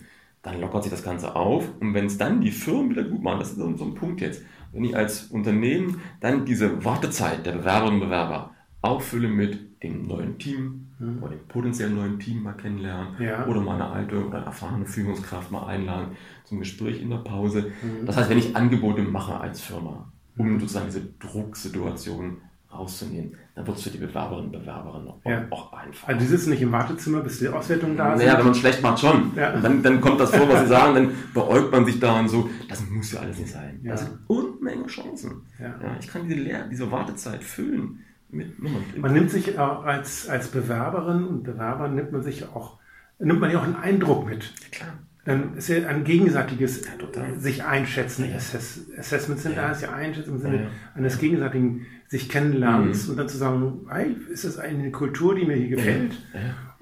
dann 0.47 0.61
lockert 0.61 0.83
sich 0.83 0.91
das 0.91 1.03
Ganze 1.03 1.35
auf 1.35 1.69
und 1.79 1.93
wenn 1.93 2.05
es 2.05 2.17
dann 2.17 2.41
die 2.41 2.51
Firmen 2.51 2.91
wieder 2.91 3.03
gut 3.03 3.21
machen, 3.21 3.39
das 3.39 3.51
ist 3.51 3.57
so 3.57 3.65
ein 3.65 3.95
Punkt 3.95 4.21
jetzt, 4.21 4.43
wenn 4.71 4.83
ich 4.83 4.95
als 4.95 5.25
Unternehmen 5.25 6.01
dann 6.19 6.45
diese 6.45 6.83
Wartezeit 6.85 7.45
der 7.45 7.53
Bewerberinnen 7.53 8.01
und 8.01 8.07
Bewerber 8.07 8.51
auffülle 8.81 9.27
mit 9.27 9.83
dem 9.83 10.07
neuen 10.07 10.37
Team 10.37 10.87
mhm. 10.99 11.21
oder 11.21 11.31
dem 11.31 11.47
potenziellen 11.47 11.95
neuen 11.95 12.19
Team 12.19 12.43
mal 12.43 12.53
kennenlernen 12.53 13.15
ja. 13.19 13.45
oder 13.45 13.61
mal 13.61 13.75
eine 13.75 13.87
alte 13.87 14.25
oder 14.25 14.39
erfahrene 14.39 14.85
Führungskraft 14.85 15.51
mal 15.51 15.67
einladen 15.67 16.15
zum 16.45 16.59
Gespräch 16.59 17.01
in 17.01 17.09
der 17.09 17.17
Pause. 17.17 17.71
Mhm. 17.81 18.05
Das 18.05 18.17
heißt, 18.17 18.29
wenn 18.29 18.37
ich 18.37 18.55
Angebote 18.55 19.01
mache 19.03 19.39
als 19.39 19.61
Firma, 19.61 20.11
um 20.37 20.53
mhm. 20.53 20.59
sozusagen 20.59 20.87
diese 20.87 21.05
Drucksituation 21.19 22.37
rauszunehmen, 22.71 23.35
dann 23.55 23.65
wird 23.65 23.77
es 23.77 23.83
für 23.83 23.89
die 23.89 23.97
Bewerberinnen 23.97 24.45
und 24.45 24.51
Bewerber 24.51 24.93
auch, 24.93 25.29
ja. 25.29 25.45
auch 25.49 25.73
einfach. 25.73 26.07
Also 26.07 26.19
die 26.19 26.27
sitzen 26.27 26.49
nicht 26.49 26.61
im 26.61 26.71
Wartezimmer, 26.71 27.21
bis 27.21 27.39
die 27.39 27.47
Auswertung 27.47 27.95
da 27.95 28.13
ist. 28.13 28.19
Naja, 28.19 28.37
wenn 28.37 28.45
man 28.45 28.55
schlecht 28.55 28.81
macht, 28.81 28.99
schon. 28.99 29.31
Ja. 29.35 29.57
Dann, 29.57 29.81
dann 29.81 30.01
kommt 30.01 30.19
das 30.19 30.35
vor, 30.35 30.47
was 30.49 30.61
sie 30.61 30.67
sagen, 30.67 30.95
dann 30.95 31.11
beäugt 31.33 31.71
man 31.71 31.85
sich 31.85 31.99
da 31.99 32.19
und 32.19 32.29
so. 32.29 32.49
Das 32.67 32.87
muss 32.89 33.11
ja 33.11 33.21
alles 33.21 33.39
nicht 33.39 33.51
sein. 33.51 33.79
Ja. 33.83 33.91
Das 33.91 34.01
sind 34.01 34.19
Unmenge 34.27 34.85
Chancen. 34.87 35.41
Ja. 35.59 35.75
ich 35.99 36.07
kann 36.07 36.27
diese, 36.27 36.39
Lehr 36.39 36.67
diese 36.67 36.91
Wartezeit 36.91 37.43
füllen 37.43 37.99
mit 38.29 38.61
Nummern. 38.61 38.83
Man 38.97 39.13
nimmt 39.13 39.31
sich 39.31 39.57
als, 39.57 40.27
als 40.27 40.49
Bewerberin 40.49 41.23
und 41.25 41.43
Bewerber 41.43 41.87
nimmt 41.87 42.11
man 42.11 42.23
sich 42.23 42.43
auch, 42.43 42.77
nimmt 43.19 43.39
man 43.39 43.51
ja 43.51 43.59
auch 43.59 43.63
einen 43.63 43.77
Eindruck 43.77 44.25
mit. 44.25 44.53
Klar. 44.71 44.93
Dann 45.27 45.57
ist 45.57 45.67
ja 45.67 45.85
ein 45.87 46.05
gegenseitiges 46.05 46.85
ja, 46.85 47.37
sich 47.37 47.65
einschätzen. 47.65 48.29
Ja. 48.29 48.37
Assess 48.37 48.85
Assessments 48.97 49.43
sind 49.43 49.57
ja. 49.57 49.63
da, 49.63 49.71
ist 49.71 49.81
ja 49.81 49.91
Einschätzen 49.91 50.35
im 50.35 50.39
Sinne 50.39 50.67
eines 50.95 51.19
gegenseitigen 51.19 51.85
sich 52.07 52.29
kennenlernens 52.29 53.05
mhm. 53.05 53.11
und 53.11 53.17
dann 53.17 53.27
zu 53.27 53.37
sagen, 53.37 53.81
hey, 53.89 54.15
ist 54.31 54.45
das 54.45 54.57
eine 54.57 54.89
Kultur, 54.89 55.35
die 55.35 55.43
mir 55.43 55.57
hier 55.57 55.75
gefällt? 55.75 56.13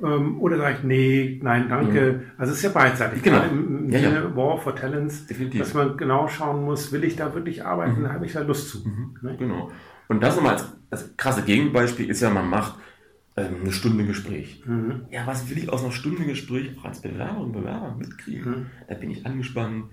Ähm, 0.03 0.39
oder 0.39 0.57
sage 0.57 0.75
ich, 0.77 0.83
nee, 0.83 1.39
nein, 1.41 1.69
danke. 1.69 2.13
Mhm. 2.13 2.21
Also 2.37 2.51
es 2.51 2.59
ist 2.59 2.65
ja 2.65 2.69
beidseitig. 2.69 3.23
Genau. 3.23 3.41
Im, 3.49 3.85
im 3.85 3.91
Sinne 3.91 4.35
War 4.35 4.59
for 4.59 4.75
Talents, 4.75 5.25
Definitiv. 5.25 5.61
dass 5.61 5.73
man 5.73 5.97
genau 5.97 6.27
schauen 6.27 6.63
muss, 6.65 6.91
will 6.91 7.03
ich 7.03 7.15
da 7.15 7.33
wirklich 7.33 7.65
arbeiten, 7.65 8.03
mhm. 8.03 8.13
habe 8.13 8.27
ich 8.27 8.33
da 8.33 8.41
Lust 8.41 8.69
zu. 8.69 8.87
Mhm. 8.87 9.17
Ne? 9.23 9.35
Genau. 9.39 9.71
Und 10.07 10.21
das 10.21 10.35
nochmal 10.35 10.53
als, 10.53 10.71
als 10.91 11.17
krasse 11.17 11.41
Gegenbeispiel 11.41 12.11
ist 12.11 12.21
ja, 12.21 12.29
man 12.29 12.47
macht 12.47 12.75
ähm, 13.37 13.61
eine 13.61 13.71
Stunde 13.71 14.05
Gespräch. 14.05 14.63
Mhm. 14.65 15.05
Ja, 15.09 15.27
was 15.27 15.49
will 15.49 15.57
ich 15.57 15.69
aus 15.69 15.83
einer 15.83 15.91
Stunde 15.91 16.25
Gespräch 16.25 16.77
auch 16.77 16.85
als 16.85 17.01
Bewerber 17.01 17.41
und 17.41 17.51
Bewerber 17.51 17.95
mitkriegen? 17.95 18.51
Mhm. 18.51 18.65
Da 18.87 18.95
bin 18.95 19.11
ich 19.11 19.25
angespannt, 19.25 19.85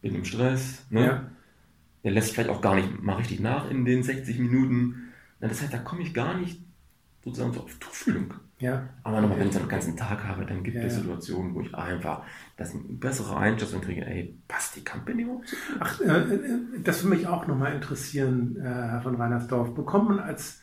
bin 0.00 0.14
im 0.14 0.24
Stress. 0.24 0.86
Ne? 0.90 1.04
Ja. 1.04 1.30
Der 2.04 2.12
lässt 2.12 2.32
vielleicht 2.32 2.50
auch 2.50 2.60
gar 2.60 2.76
nicht 2.76 3.02
mal 3.02 3.16
richtig 3.16 3.40
nach 3.40 3.70
in 3.70 3.84
den 3.84 4.02
60 4.02 4.38
Minuten. 4.38 5.12
Das 5.40 5.60
heißt, 5.60 5.72
da 5.72 5.78
komme 5.78 6.02
ich 6.02 6.14
gar 6.14 6.38
nicht 6.38 6.60
sozusagen 7.24 7.52
so 7.52 7.60
auf 7.60 7.74
Tuchfühlung. 7.78 8.34
Ja. 8.58 8.88
Aber 9.02 9.20
nochmal, 9.20 9.40
wenn 9.40 9.48
ich 9.48 9.56
einen 9.56 9.68
ganzen 9.68 9.96
Tag 9.96 10.24
habe, 10.24 10.46
dann 10.46 10.62
gibt 10.62 10.76
ja, 10.76 10.84
es 10.84 10.94
Situationen, 10.94 11.54
wo 11.54 11.60
ich 11.60 11.74
einfach 11.74 12.22
das 12.56 12.72
eine 12.72 12.82
bessere 12.84 13.36
Einschätzung 13.36 13.80
kriege, 13.80 14.06
ey, 14.06 14.38
passt 14.46 14.76
die 14.76 14.84
Company 14.84 15.26
Ach, 15.80 16.00
äh, 16.00 16.04
äh, 16.06 16.60
das 16.82 17.02
würde 17.02 17.16
mich 17.16 17.26
auch 17.26 17.46
nochmal 17.46 17.74
interessieren, 17.74 18.56
äh, 18.56 18.62
Herr 18.62 19.02
von 19.02 19.16
Reinersdorf. 19.16 19.74
Bekommt 19.74 20.08
man 20.08 20.20
als 20.20 20.62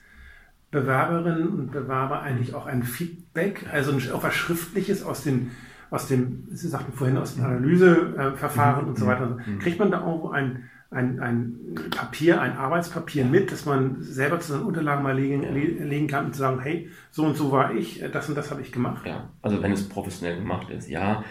Bewerberinnen 0.71 1.49
und 1.49 1.71
Bewerber 1.71 2.21
eigentlich 2.21 2.55
auch 2.55 2.65
ein 2.65 2.83
Feedback, 2.83 3.65
also 3.71 3.91
auch 4.13 4.23
was 4.23 4.33
Schriftliches 4.33 5.03
aus 5.03 5.23
den, 5.23 5.51
aus 5.89 6.07
dem, 6.07 6.47
Sie 6.51 6.69
sagten 6.69 6.93
vorhin, 6.93 7.17
aus 7.17 7.35
dem 7.35 7.45
Analyseverfahren 7.45 8.85
mhm. 8.85 8.89
und 8.89 8.97
so 8.97 9.05
weiter. 9.05 9.37
Mhm. 9.45 9.59
Kriegt 9.59 9.79
man 9.79 9.91
da 9.91 10.01
auch 10.01 10.31
ein 10.31 10.69
ein, 10.91 11.21
ein 11.21 11.89
Papier, 11.89 12.41
ein 12.41 12.57
Arbeitspapier 12.57 13.23
mit, 13.23 13.51
das 13.51 13.65
man 13.65 14.01
selber 14.01 14.39
zu 14.41 14.51
seinen 14.51 14.63
Unterlagen 14.63 15.03
mal 15.03 15.17
legen, 15.17 15.43
ja. 15.43 15.49
legen 15.51 16.07
kann 16.07 16.25
und 16.25 16.33
zu 16.33 16.39
sagen, 16.39 16.59
hey, 16.59 16.89
so 17.11 17.23
und 17.25 17.37
so 17.37 17.51
war 17.51 17.73
ich, 17.73 18.03
das 18.11 18.27
und 18.27 18.35
das 18.35 18.51
habe 18.51 18.61
ich 18.61 18.73
gemacht. 18.73 19.05
Ja, 19.05 19.29
also 19.41 19.63
wenn 19.63 19.71
es 19.71 19.87
professionell 19.87 20.37
gemacht 20.37 20.69
ist, 20.69 20.89
ja. 20.89 21.23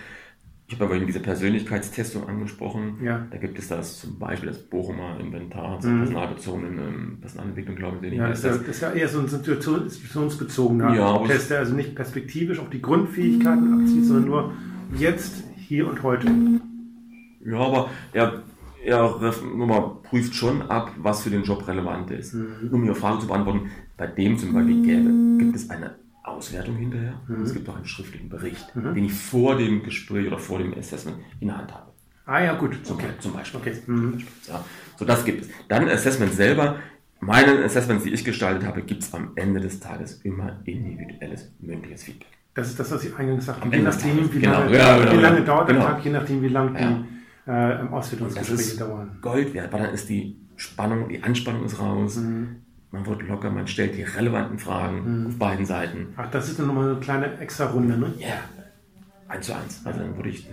Ich 0.70 0.76
habe 0.76 0.84
aber 0.84 0.94
eben 0.94 1.06
diese 1.06 1.18
Persönlichkeitstestung 1.18 2.28
angesprochen. 2.28 2.98
Ja. 3.02 3.26
Da 3.28 3.38
gibt 3.38 3.58
es 3.58 3.66
das 3.66 3.98
zum 3.98 4.20
Beispiel 4.20 4.50
das 4.50 4.58
Bochumer 4.58 5.18
Inventar 5.18 5.80
zur 5.80 5.90
mhm. 5.90 5.98
personalbezogenen 5.98 6.78
ähm, 6.78 7.18
Personalentwicklung, 7.20 7.74
glaube 7.74 8.06
ich. 8.06 8.12
Ja, 8.12 8.28
das, 8.28 8.44
ist, 8.44 8.60
das 8.60 8.68
ist 8.68 8.80
ja 8.80 8.92
eher 8.92 9.08
so 9.08 9.18
ein 9.18 9.26
situationsbezogener 9.26 10.94
ja, 10.94 11.18
Test, 11.26 11.50
der 11.50 11.58
also 11.58 11.74
nicht 11.74 11.96
perspektivisch 11.96 12.60
auf 12.60 12.70
die 12.70 12.80
Grundfähigkeiten 12.80 13.80
abzieht, 13.80 14.04
sondern 14.04 14.26
nur 14.26 14.52
jetzt, 14.96 15.42
hier 15.56 15.88
und 15.88 16.04
heute. 16.04 16.28
Ja, 17.44 17.58
aber 17.58 17.90
ja, 18.14 18.32
er 18.84 19.18
nochmal 19.56 19.90
prüft 20.04 20.36
schon 20.36 20.62
ab, 20.62 20.92
was 20.98 21.24
für 21.24 21.30
den 21.30 21.42
Job 21.42 21.66
relevant 21.66 22.12
ist. 22.12 22.34
Mhm. 22.34 22.68
Um 22.70 22.84
Ihre 22.84 22.94
Frage 22.94 23.18
zu 23.18 23.26
beantworten, 23.26 23.72
bei 23.96 24.06
dem 24.06 24.38
zum 24.38 24.52
Beispiel 24.52 24.82
gäbe, 24.82 25.10
gibt 25.36 25.56
es 25.56 25.68
eine 25.68 25.96
Auswertung 26.22 26.76
hinterher. 26.76 27.20
Mhm. 27.28 27.42
Es 27.42 27.52
gibt 27.52 27.68
auch 27.68 27.76
einen 27.76 27.86
schriftlichen 27.86 28.28
Bericht, 28.28 28.74
mhm. 28.74 28.94
den 28.94 29.04
ich 29.04 29.12
vor 29.12 29.56
dem 29.56 29.82
Gespräch 29.82 30.26
oder 30.26 30.38
vor 30.38 30.58
dem 30.58 30.76
Assessment 30.76 31.18
in 31.40 31.48
der 31.48 31.58
Hand 31.58 31.72
habe. 31.72 31.90
Ah 32.26 32.40
ja, 32.40 32.54
gut. 32.54 32.78
Zum, 32.84 32.96
okay. 32.96 33.08
zum 33.18 33.32
Beispiel. 33.32 33.60
Okay. 33.60 33.74
Mhm. 33.86 34.22
Ja, 34.46 34.64
so, 34.96 35.04
das 35.04 35.24
gibt 35.24 35.42
es. 35.42 35.48
Dann 35.68 35.88
Assessment 35.88 36.32
selber. 36.32 36.76
Meine 37.20 37.62
Assessments, 37.64 38.04
die 38.04 38.12
ich 38.12 38.24
gestaltet 38.24 38.64
habe, 38.66 38.82
gibt 38.82 39.02
es 39.02 39.12
am 39.12 39.32
Ende 39.34 39.60
des 39.60 39.80
Tages 39.80 40.22
immer 40.22 40.60
individuelles 40.64 41.52
mündliches 41.60 42.04
Feedback. 42.04 42.28
Das 42.54 42.68
ist 42.68 42.80
das, 42.80 42.90
was 42.90 43.04
ich 43.04 43.14
eingangs 43.14 43.46
sagte. 43.46 43.68
Je 43.68 43.82
nachdem, 43.82 44.32
wie, 44.32 44.40
genau. 44.40 44.60
lange, 44.60 44.76
ja, 44.76 45.12
wie 45.12 45.16
lange 45.16 45.44
dauert 45.44 45.68
genau. 45.68 45.80
der 45.80 45.88
Tag, 45.88 46.04
je 46.04 46.10
nachdem, 46.10 46.42
wie 46.42 46.48
lange 46.48 46.78
die 46.78 47.50
äh, 47.50 47.80
im 47.80 47.92
Auswertungsgespräch 47.92 48.76
dauern. 48.76 49.18
Gold 49.20 49.52
wert, 49.54 49.72
weil 49.72 49.82
dann 49.82 49.94
ist 49.94 50.08
die 50.08 50.36
Spannung, 50.56 51.08
die 51.08 51.22
Anspannung 51.22 51.64
ist 51.64 51.78
raus. 51.78 52.16
Mhm. 52.16 52.59
Man 52.92 53.06
wird 53.06 53.22
locker, 53.22 53.50
man 53.50 53.68
stellt 53.68 53.96
die 53.96 54.02
relevanten 54.02 54.58
Fragen 54.58 55.20
mhm. 55.20 55.26
auf 55.28 55.38
beiden 55.38 55.64
Seiten. 55.64 56.12
Ach, 56.16 56.30
das 56.30 56.48
ist 56.48 56.58
dann 56.58 56.66
nochmal 56.66 56.90
eine 56.90 57.00
kleine 57.00 57.38
extra 57.38 57.66
Runde, 57.66 57.96
ne? 57.96 58.12
Ja, 58.18 58.40
eins 59.28 59.46
zu 59.46 59.54
eins. 59.54 59.80
Also 59.84 60.00
dann 60.00 60.16
würde 60.16 60.28
ich. 60.28 60.48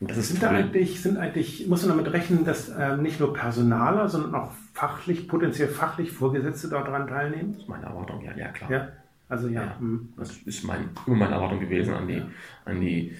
Und 0.00 0.10
das 0.10 0.18
ist 0.18 0.28
sind, 0.28 0.42
da 0.42 0.50
eigentlich, 0.50 1.02
sind 1.02 1.18
eigentlich, 1.18 1.66
muss 1.68 1.86
man 1.86 1.96
damit 1.96 2.12
rechnen, 2.12 2.44
dass 2.44 2.68
äh, 2.68 2.96
nicht 2.96 3.20
nur 3.20 3.32
Personaler, 3.32 4.08
sondern 4.08 4.34
auch 4.34 4.52
fachlich, 4.72 5.28
potenziell 5.28 5.68
fachlich 5.68 6.10
Vorgesetzte 6.10 6.68
daran 6.68 7.06
teilnehmen? 7.06 7.52
Das 7.52 7.62
ist 7.62 7.68
meine 7.68 7.86
Erwartung, 7.86 8.22
ja, 8.24 8.36
ja 8.36 8.48
klar. 8.48 8.70
Ja, 8.70 8.88
also 9.28 9.48
ja. 9.48 9.62
ja 9.62 9.78
hm. 9.78 10.12
das 10.16 10.36
ist 10.38 10.64
mein, 10.64 10.88
immer 11.06 11.16
meine 11.16 11.34
Erwartung 11.34 11.60
gewesen 11.60 11.94
an 11.94 12.08
die, 12.08 12.14
ja. 12.14 12.26
an 12.64 12.80
die 12.80 13.14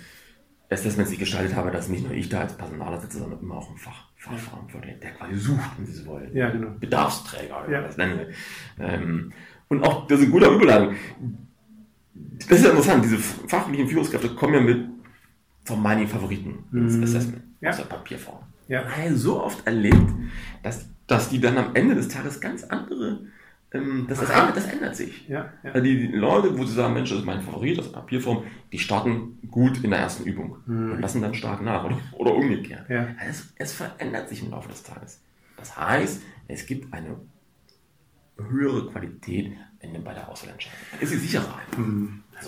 Assessments, 0.75 1.11
die 1.11 1.15
ich 1.15 1.21
gestaltet 1.21 1.57
habe, 1.57 1.71
dass 1.71 1.89
nicht 1.89 2.05
nur 2.05 2.13
ich 2.13 2.29
da 2.29 2.41
als 2.41 2.53
Personaler 2.57 3.01
sitze, 3.01 3.19
sondern 3.19 3.41
immer 3.41 3.57
auch 3.57 3.71
ein 3.71 3.77
Fach, 3.77 4.09
Fachverantwortlicher, 4.17 4.99
der 4.99 5.11
quasi 5.13 5.37
sucht, 5.37 5.61
wenn 5.77 5.87
Sie 5.87 5.93
so 5.93 6.07
wollen. 6.07 6.35
Ja, 6.35 6.51
genau. 6.51 6.71
Bedarfsträger, 6.79 7.71
ja. 7.71 7.81
das 7.83 7.97
nennen 7.97 8.19
wir. 8.19 8.85
Ähm, 8.87 9.33
und 9.69 9.83
auch, 9.83 10.07
das 10.07 10.21
ist 10.21 10.27
ein 10.27 10.33
guter 10.33 10.51
Überleitung. 10.51 10.95
das 12.49 12.59
ist 12.59 12.65
ja 12.65 12.71
interessant, 12.71 13.05
diese 13.05 13.19
fachlichen 13.19 13.89
Führungskräfte 13.89 14.29
kommen 14.31 14.55
ja 14.55 14.61
mit 14.61 14.89
von 15.65 15.81
meinen 15.83 16.07
Favoriten 16.07 16.65
ins 16.73 16.95
Mhm. 16.97 17.03
Assessment 17.05 17.43
Ja. 17.61 17.71
aus 17.71 17.77
der 17.79 17.85
Papierform. 17.85 18.41
Ja. 18.69 18.83
Ich 18.89 19.05
habe 19.07 19.17
so 19.17 19.43
oft 19.43 19.67
erlebt, 19.67 20.11
dass, 20.63 20.87
dass 21.07 21.29
die 21.31 21.41
dann 21.41 21.57
am 21.59 21.75
Ende 21.75 21.95
des 21.95 22.09
Tages 22.09 22.41
ganz 22.41 22.65
andere, 22.65 23.21
das, 24.09 24.21
das, 24.21 24.31
Aha. 24.31 24.41
ändert, 24.41 24.57
das 24.57 24.67
ändert 24.67 24.97
sich. 24.97 25.29
Ja, 25.29 25.53
ja. 25.63 25.71
Also 25.73 25.85
die 25.85 26.07
Leute, 26.09 26.57
wo 26.59 26.65
sie 26.65 26.75
sagen, 26.75 26.95
Mensch, 26.95 27.11
das 27.11 27.19
ist 27.21 27.25
mein 27.25 27.43
Favorit 27.43 27.79
aus 27.79 27.91
der 27.91 27.99
Papierform, 27.99 28.45
die 28.73 28.79
starten 28.79 29.39
gut 29.51 29.83
in 29.83 29.91
der 29.91 29.99
ersten 30.01 30.25
Übung 30.25 30.57
und 30.67 31.01
lassen 31.01 31.21
dann 31.23 31.35
stark 31.35 31.63
nach 31.63 31.85
oder, 31.85 31.99
oder 32.13 32.35
umgekehrt. 32.35 32.89
Ja. 32.89 33.09
Es, 33.29 33.53
es 33.57 33.73
verändert 33.73 34.29
sich 34.29 34.43
im 34.45 34.51
Laufe 34.51 34.69
des 34.69 34.83
Tages. 34.83 35.21
Das 35.57 35.77
heißt, 35.77 36.23
es 36.49 36.67
gibt 36.67 36.93
eine 36.93 37.17
höhere 38.37 38.87
Qualität 38.91 39.53
in, 39.81 40.05
bei 40.05 40.15
der 40.15 40.29
Auswahlentscheidung. 40.29 40.79
Ist 41.01 41.11
sie 41.11 41.19
sicherer. 41.19 41.59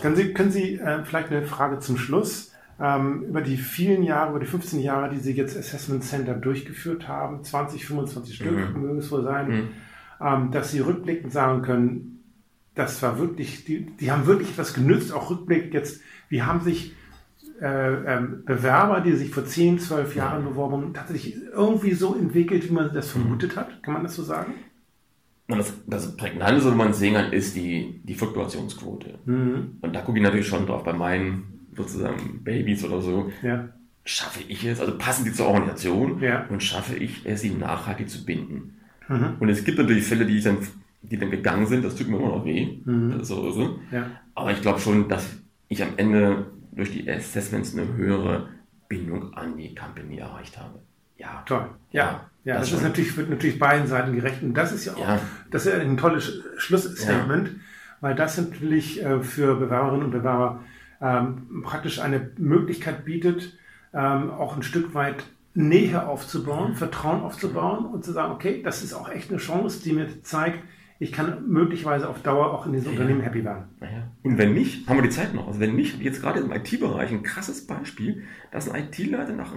Können 0.03 0.17
Sie, 0.17 0.33
können 0.33 0.51
Sie 0.51 0.75
äh, 0.75 1.05
vielleicht 1.05 1.31
eine 1.31 1.47
Frage 1.47 1.79
zum 1.79 1.97
Schluss? 1.97 2.53
Ähm, 2.79 3.23
über 3.23 3.41
die 3.41 3.57
vielen 3.57 4.03
Jahre, 4.03 4.31
über 4.31 4.41
die 4.41 4.45
15 4.47 4.81
Jahre, 4.81 5.09
die 5.09 5.19
Sie 5.19 5.33
jetzt 5.33 5.57
Assessment 5.57 6.05
Center 6.05 6.35
durchgeführt 6.35 7.09
haben, 7.09 7.43
20, 7.43 7.87
25 7.87 8.35
Stück 8.37 8.53
Mhm. 8.75 8.83
mögen 8.83 8.99
es 8.99 9.11
wohl 9.11 9.23
sein, 9.23 9.49
Mhm. 9.49 9.55
ähm, 9.55 9.69
dass 10.19 10.71
Sie 10.71 10.81
rückblickend 10.81 11.33
sagen 11.33 11.63
können, 11.63 12.23
das 12.75 13.03
war 13.03 13.19
wirklich, 13.19 13.65
die, 13.65 13.87
die 13.87 14.11
haben 14.11 14.27
wirklich 14.27 14.51
etwas 14.51 14.75
genützt, 14.75 15.13
auch 15.13 15.31
rückblickend 15.31 15.75
jetzt, 15.75 16.01
wie 16.29 16.43
haben 16.43 16.61
sich 16.61 16.95
äh, 17.61 18.17
ähm, 18.17 18.43
Bewerber, 18.45 19.01
die 19.01 19.13
sich 19.13 19.31
vor 19.31 19.45
10, 19.45 19.79
12 19.79 20.15
Jahren 20.15 20.45
beworben 20.45 20.73
haben, 20.75 20.95
tatsächlich 20.95 21.37
irgendwie 21.53 21.95
so 21.95 22.15
entwickelt, 22.15 22.69
wie 22.69 22.73
man 22.75 22.93
das 22.93 23.11
vermutet 23.11 23.57
hat? 23.57 23.83
Kann 23.83 23.95
man 23.95 24.03
das 24.03 24.15
so 24.15 24.23
sagen? 24.23 24.53
Das, 25.49 25.73
das 25.87 26.17
Prägnante, 26.17 26.65
was 26.65 26.75
man 26.75 26.93
sehen 26.93 27.15
kann, 27.15 27.33
ist 27.33 27.57
die, 27.57 28.01
die 28.05 28.15
Fluktuationsquote. 28.15 29.19
Mhm. 29.25 29.79
Und 29.81 29.95
da 29.95 30.03
gucke 30.03 30.19
ich 30.19 30.25
natürlich 30.25 30.49
schon 30.49 30.67
drauf 30.67 30.83
bei 30.83 30.93
meinen 30.93 31.67
sozusagen 31.75 32.43
Babys 32.43 32.85
oder 32.85 33.01
so. 33.01 33.31
Ja, 33.43 33.69
Schaffe 34.05 34.41
ich 34.47 34.65
es, 34.65 34.79
also 34.81 34.97
passen 34.97 35.25
die 35.25 35.33
zur 35.33 35.47
Organisation 35.47 36.21
Ja. 36.21 36.47
und 36.49 36.63
schaffe 36.63 36.95
ich 36.95 37.27
es, 37.27 37.41
sie 37.41 37.51
nachhaltig 37.51 38.09
zu 38.09 38.25
binden. 38.25 38.76
Mhm. 39.09 39.37
Und 39.41 39.49
es 39.49 39.65
gibt 39.65 39.79
natürlich 39.79 40.05
Fälle, 40.05 40.27
die 40.27 40.41
dann, 40.41 40.59
die 41.03 41.17
dann 41.19 41.31
gegangen 41.31 41.67
sind, 41.67 41.85
das 41.85 41.95
tut 41.97 42.09
mir 42.09 42.17
immer 42.19 42.29
noch 42.29 42.45
weh. 42.45 42.79
Mhm. 42.85 43.11
Das 43.13 43.23
ist 43.23 43.29
so, 43.29 43.79
ja. 43.93 44.07
Aber 44.35 44.51
ich 44.53 44.61
glaube 44.61 44.81
schon, 44.81 45.09
dass 45.09 45.37
ich 45.69 45.83
am 45.83 45.91
Ende 45.97 46.47
durch 46.73 46.91
die 46.93 47.09
Assessments 47.11 47.77
eine 47.77 47.95
höhere 47.95 48.49
Bindung 48.89 49.35
an 49.35 49.57
die 49.57 49.75
Company 49.75 50.19
erreicht 50.19 50.59
habe. 50.59 50.81
Ja. 51.17 51.43
Toll. 51.47 51.67
Ja, 51.93 52.29
ja, 52.45 52.59
das 52.59 52.71
das, 52.71 52.79
ist 52.79 52.85
natürlich, 52.85 53.17
wird 53.17 53.31
natürlich 53.31 53.59
beiden 53.59 53.87
Seiten 53.87 54.15
gerecht. 54.15 54.43
Und 54.43 54.55
das 54.55 54.73
ist 54.73 54.85
ja 54.85 54.93
auch, 54.95 55.01
Ja. 55.01 55.19
das 55.51 55.67
ist 55.67 55.73
ja 55.73 55.81
ein 55.81 55.97
tolles 55.97 56.29
Sch- 56.29 56.43
Schlussstatement, 56.59 57.51
weil 58.01 58.15
das 58.15 58.37
natürlich 58.37 59.03
äh, 59.03 59.21
für 59.23 59.57
Bewerberinnen 59.57 60.05
und 60.05 60.11
Bewerber 60.11 60.63
ähm, 61.01 61.63
praktisch 61.65 61.99
eine 62.01 62.31
Möglichkeit 62.39 63.05
bietet, 63.05 63.57
ähm, 63.95 64.31
auch 64.31 64.55
ein 64.57 64.63
Stück 64.63 64.95
weit 64.95 65.25
Nähe 65.57 66.07
aufzubauen, 66.07 66.75
Vertrauen 66.75 67.23
aufzubauen 67.23 67.87
und 67.87 68.05
zu 68.05 68.13
sagen, 68.13 68.33
okay, 68.33 68.63
das 68.63 68.83
ist 68.83 68.93
auch 68.93 69.09
echt 69.09 69.31
eine 69.31 69.39
Chance, 69.39 69.83
die 69.83 69.93
mir 69.93 70.23
zeigt, 70.23 70.63
ich 70.99 71.13
kann 71.13 71.49
möglicherweise 71.49 72.09
auf 72.09 72.23
Dauer 72.23 72.53
auch 72.53 72.67
in 72.67 72.73
diesem 72.73 72.93
Unternehmen 72.93 73.21
happy 73.21 73.45
werden. 73.45 73.65
Naja. 73.81 74.11
Und 74.23 74.39
wenn 74.39 74.55
nicht, 74.55 74.89
haben 74.89 74.97
wir 74.97 75.03
die 75.03 75.11
Zeit 75.11 75.35
noch. 75.35 75.47
Also 75.47 75.61
wenn 75.61 75.75
nicht, 75.75 75.93
habe 75.93 76.03
ich 76.03 76.07
jetzt 76.07 76.23
gerade 76.23 76.41
im 76.41 76.53
IT-Bereich 76.53 77.11
ein 77.11 77.23
krasses 77.23 77.67
Beispiel, 77.67 78.23
da 78.51 78.59
ist 78.59 78.71
ein 78.71 78.85
IT-Leiter 78.85 79.33
nach, 79.33 79.55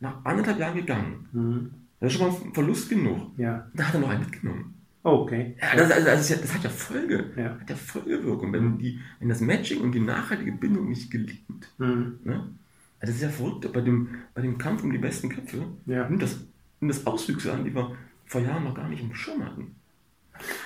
nach 0.00 0.24
anderthalb 0.24 0.58
Jahren 0.58 0.76
gegangen. 0.76 1.28
Mhm. 1.32 1.70
Das 2.00 2.12
ist 2.12 2.18
schon 2.18 2.28
mal 2.28 2.36
ein 2.44 2.54
Verlust 2.54 2.88
genug. 2.88 3.32
Ja, 3.36 3.68
Da 3.74 3.84
hat 3.84 3.94
er 3.94 4.00
noch 4.00 4.08
einen 4.08 4.20
mitgenommen. 4.20 4.74
okay. 5.02 5.56
Ja, 5.60 5.76
das, 5.76 5.90
also, 5.92 6.06
das, 6.06 6.20
ist 6.22 6.30
ja, 6.30 6.36
das 6.36 6.54
hat 6.54 6.64
ja 6.64 6.70
Folge. 6.70 7.24
Ja. 7.36 7.58
Hat 7.60 7.70
ja 7.70 7.76
Folgewirkung, 7.76 8.52
wenn, 8.52 8.78
die, 8.78 9.00
wenn 9.18 9.28
das 9.28 9.40
Matching 9.40 9.80
und 9.82 9.92
die 9.92 10.00
nachhaltige 10.00 10.52
Bindung 10.52 10.88
nicht 10.88 11.10
gelingt. 11.10 11.72
Mhm. 11.78 12.18
Ne? 12.24 12.44
Also 13.00 13.12
das 13.12 13.16
ist 13.16 13.22
ja 13.22 13.28
verrückt, 13.30 13.72
bei 13.72 13.80
dem, 13.80 14.08
bei 14.34 14.42
dem 14.42 14.58
Kampf 14.58 14.82
um 14.84 14.92
die 14.92 14.98
besten 14.98 15.28
Köpfe 15.30 15.64
Ja. 15.86 16.08
nimmt, 16.08 16.22
das, 16.22 16.38
nimmt 16.80 16.92
das 16.94 17.06
Auswüchse 17.06 17.52
an, 17.52 17.64
die 17.64 17.74
wir 17.74 17.92
vor 18.26 18.40
Jahren 18.42 18.64
noch 18.64 18.74
gar 18.74 18.88
nicht 18.88 19.02
im 19.02 19.14
Schirm 19.14 19.44
hatten. 19.44 19.74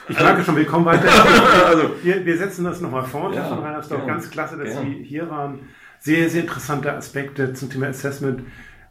Ich 0.08 0.18
merke 0.18 0.44
schon, 0.44 0.56
wir 0.56 0.66
kommen 0.66 0.84
weiter. 0.84 1.08
also, 1.66 1.90
Wir, 2.02 2.24
wir 2.24 2.36
setzen 2.36 2.64
das 2.64 2.80
nochmal 2.80 3.04
fort, 3.04 3.34
Ja, 3.34 3.48
von 3.48 3.58
Reinersdorf. 3.58 4.02
ja, 4.02 4.06
Ganz 4.06 4.30
klasse, 4.30 4.56
dass 4.56 4.74
ja. 4.74 4.80
Sie 4.82 5.02
hier 5.04 5.28
waren. 5.30 5.60
Sehr, 6.00 6.28
sehr 6.28 6.42
interessante 6.42 6.92
Aspekte 6.92 7.54
zum 7.54 7.70
Thema 7.70 7.86
Assessment. 7.88 8.42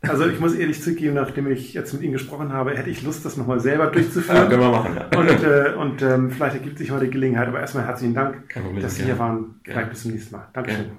Also 0.01 0.27
ich 0.27 0.39
muss 0.41 0.53
ehrlich 0.53 0.82
zugeben, 0.84 1.13
nachdem 1.15 1.49
ich 1.49 1.73
jetzt 1.73 1.93
mit 1.93 2.01
Ihnen 2.01 2.12
gesprochen 2.12 2.51
habe, 2.51 2.75
hätte 2.75 2.89
ich 2.89 3.03
Lust, 3.03 3.23
das 3.23 3.38
nochmal 3.38 3.62
selber 3.62 3.86
ja, 3.86 3.89
durchzuführen. 3.91 4.49
können 4.49 4.62
wir 4.62 4.69
machen. 4.71 4.97
Ja. 4.97 5.17
Und, 5.17 5.43
äh, 5.43 5.73
und 5.77 6.01
ähm, 6.01 6.32
vielleicht 6.32 6.56
ergibt 6.56 6.77
sich 6.77 6.91
heute 6.91 7.08
Gelegenheit. 7.10 7.47
Aber 7.47 7.62
erstmal 7.62 7.86
herzlichen 7.86 8.13
Dank, 8.13 8.49
Problem, 8.51 8.82
dass 8.82 8.95
Sie 8.95 9.03
hier 9.03 9.17
waren. 9.19 9.38
Gerne. 9.63 9.79
Vielleicht 9.79 9.89
bis 9.91 10.01
zum 10.01 10.12
nächsten 10.12 10.36
Mal. 10.36 10.49
Dankeschön. 10.51 10.84
Gerne. 10.86 10.97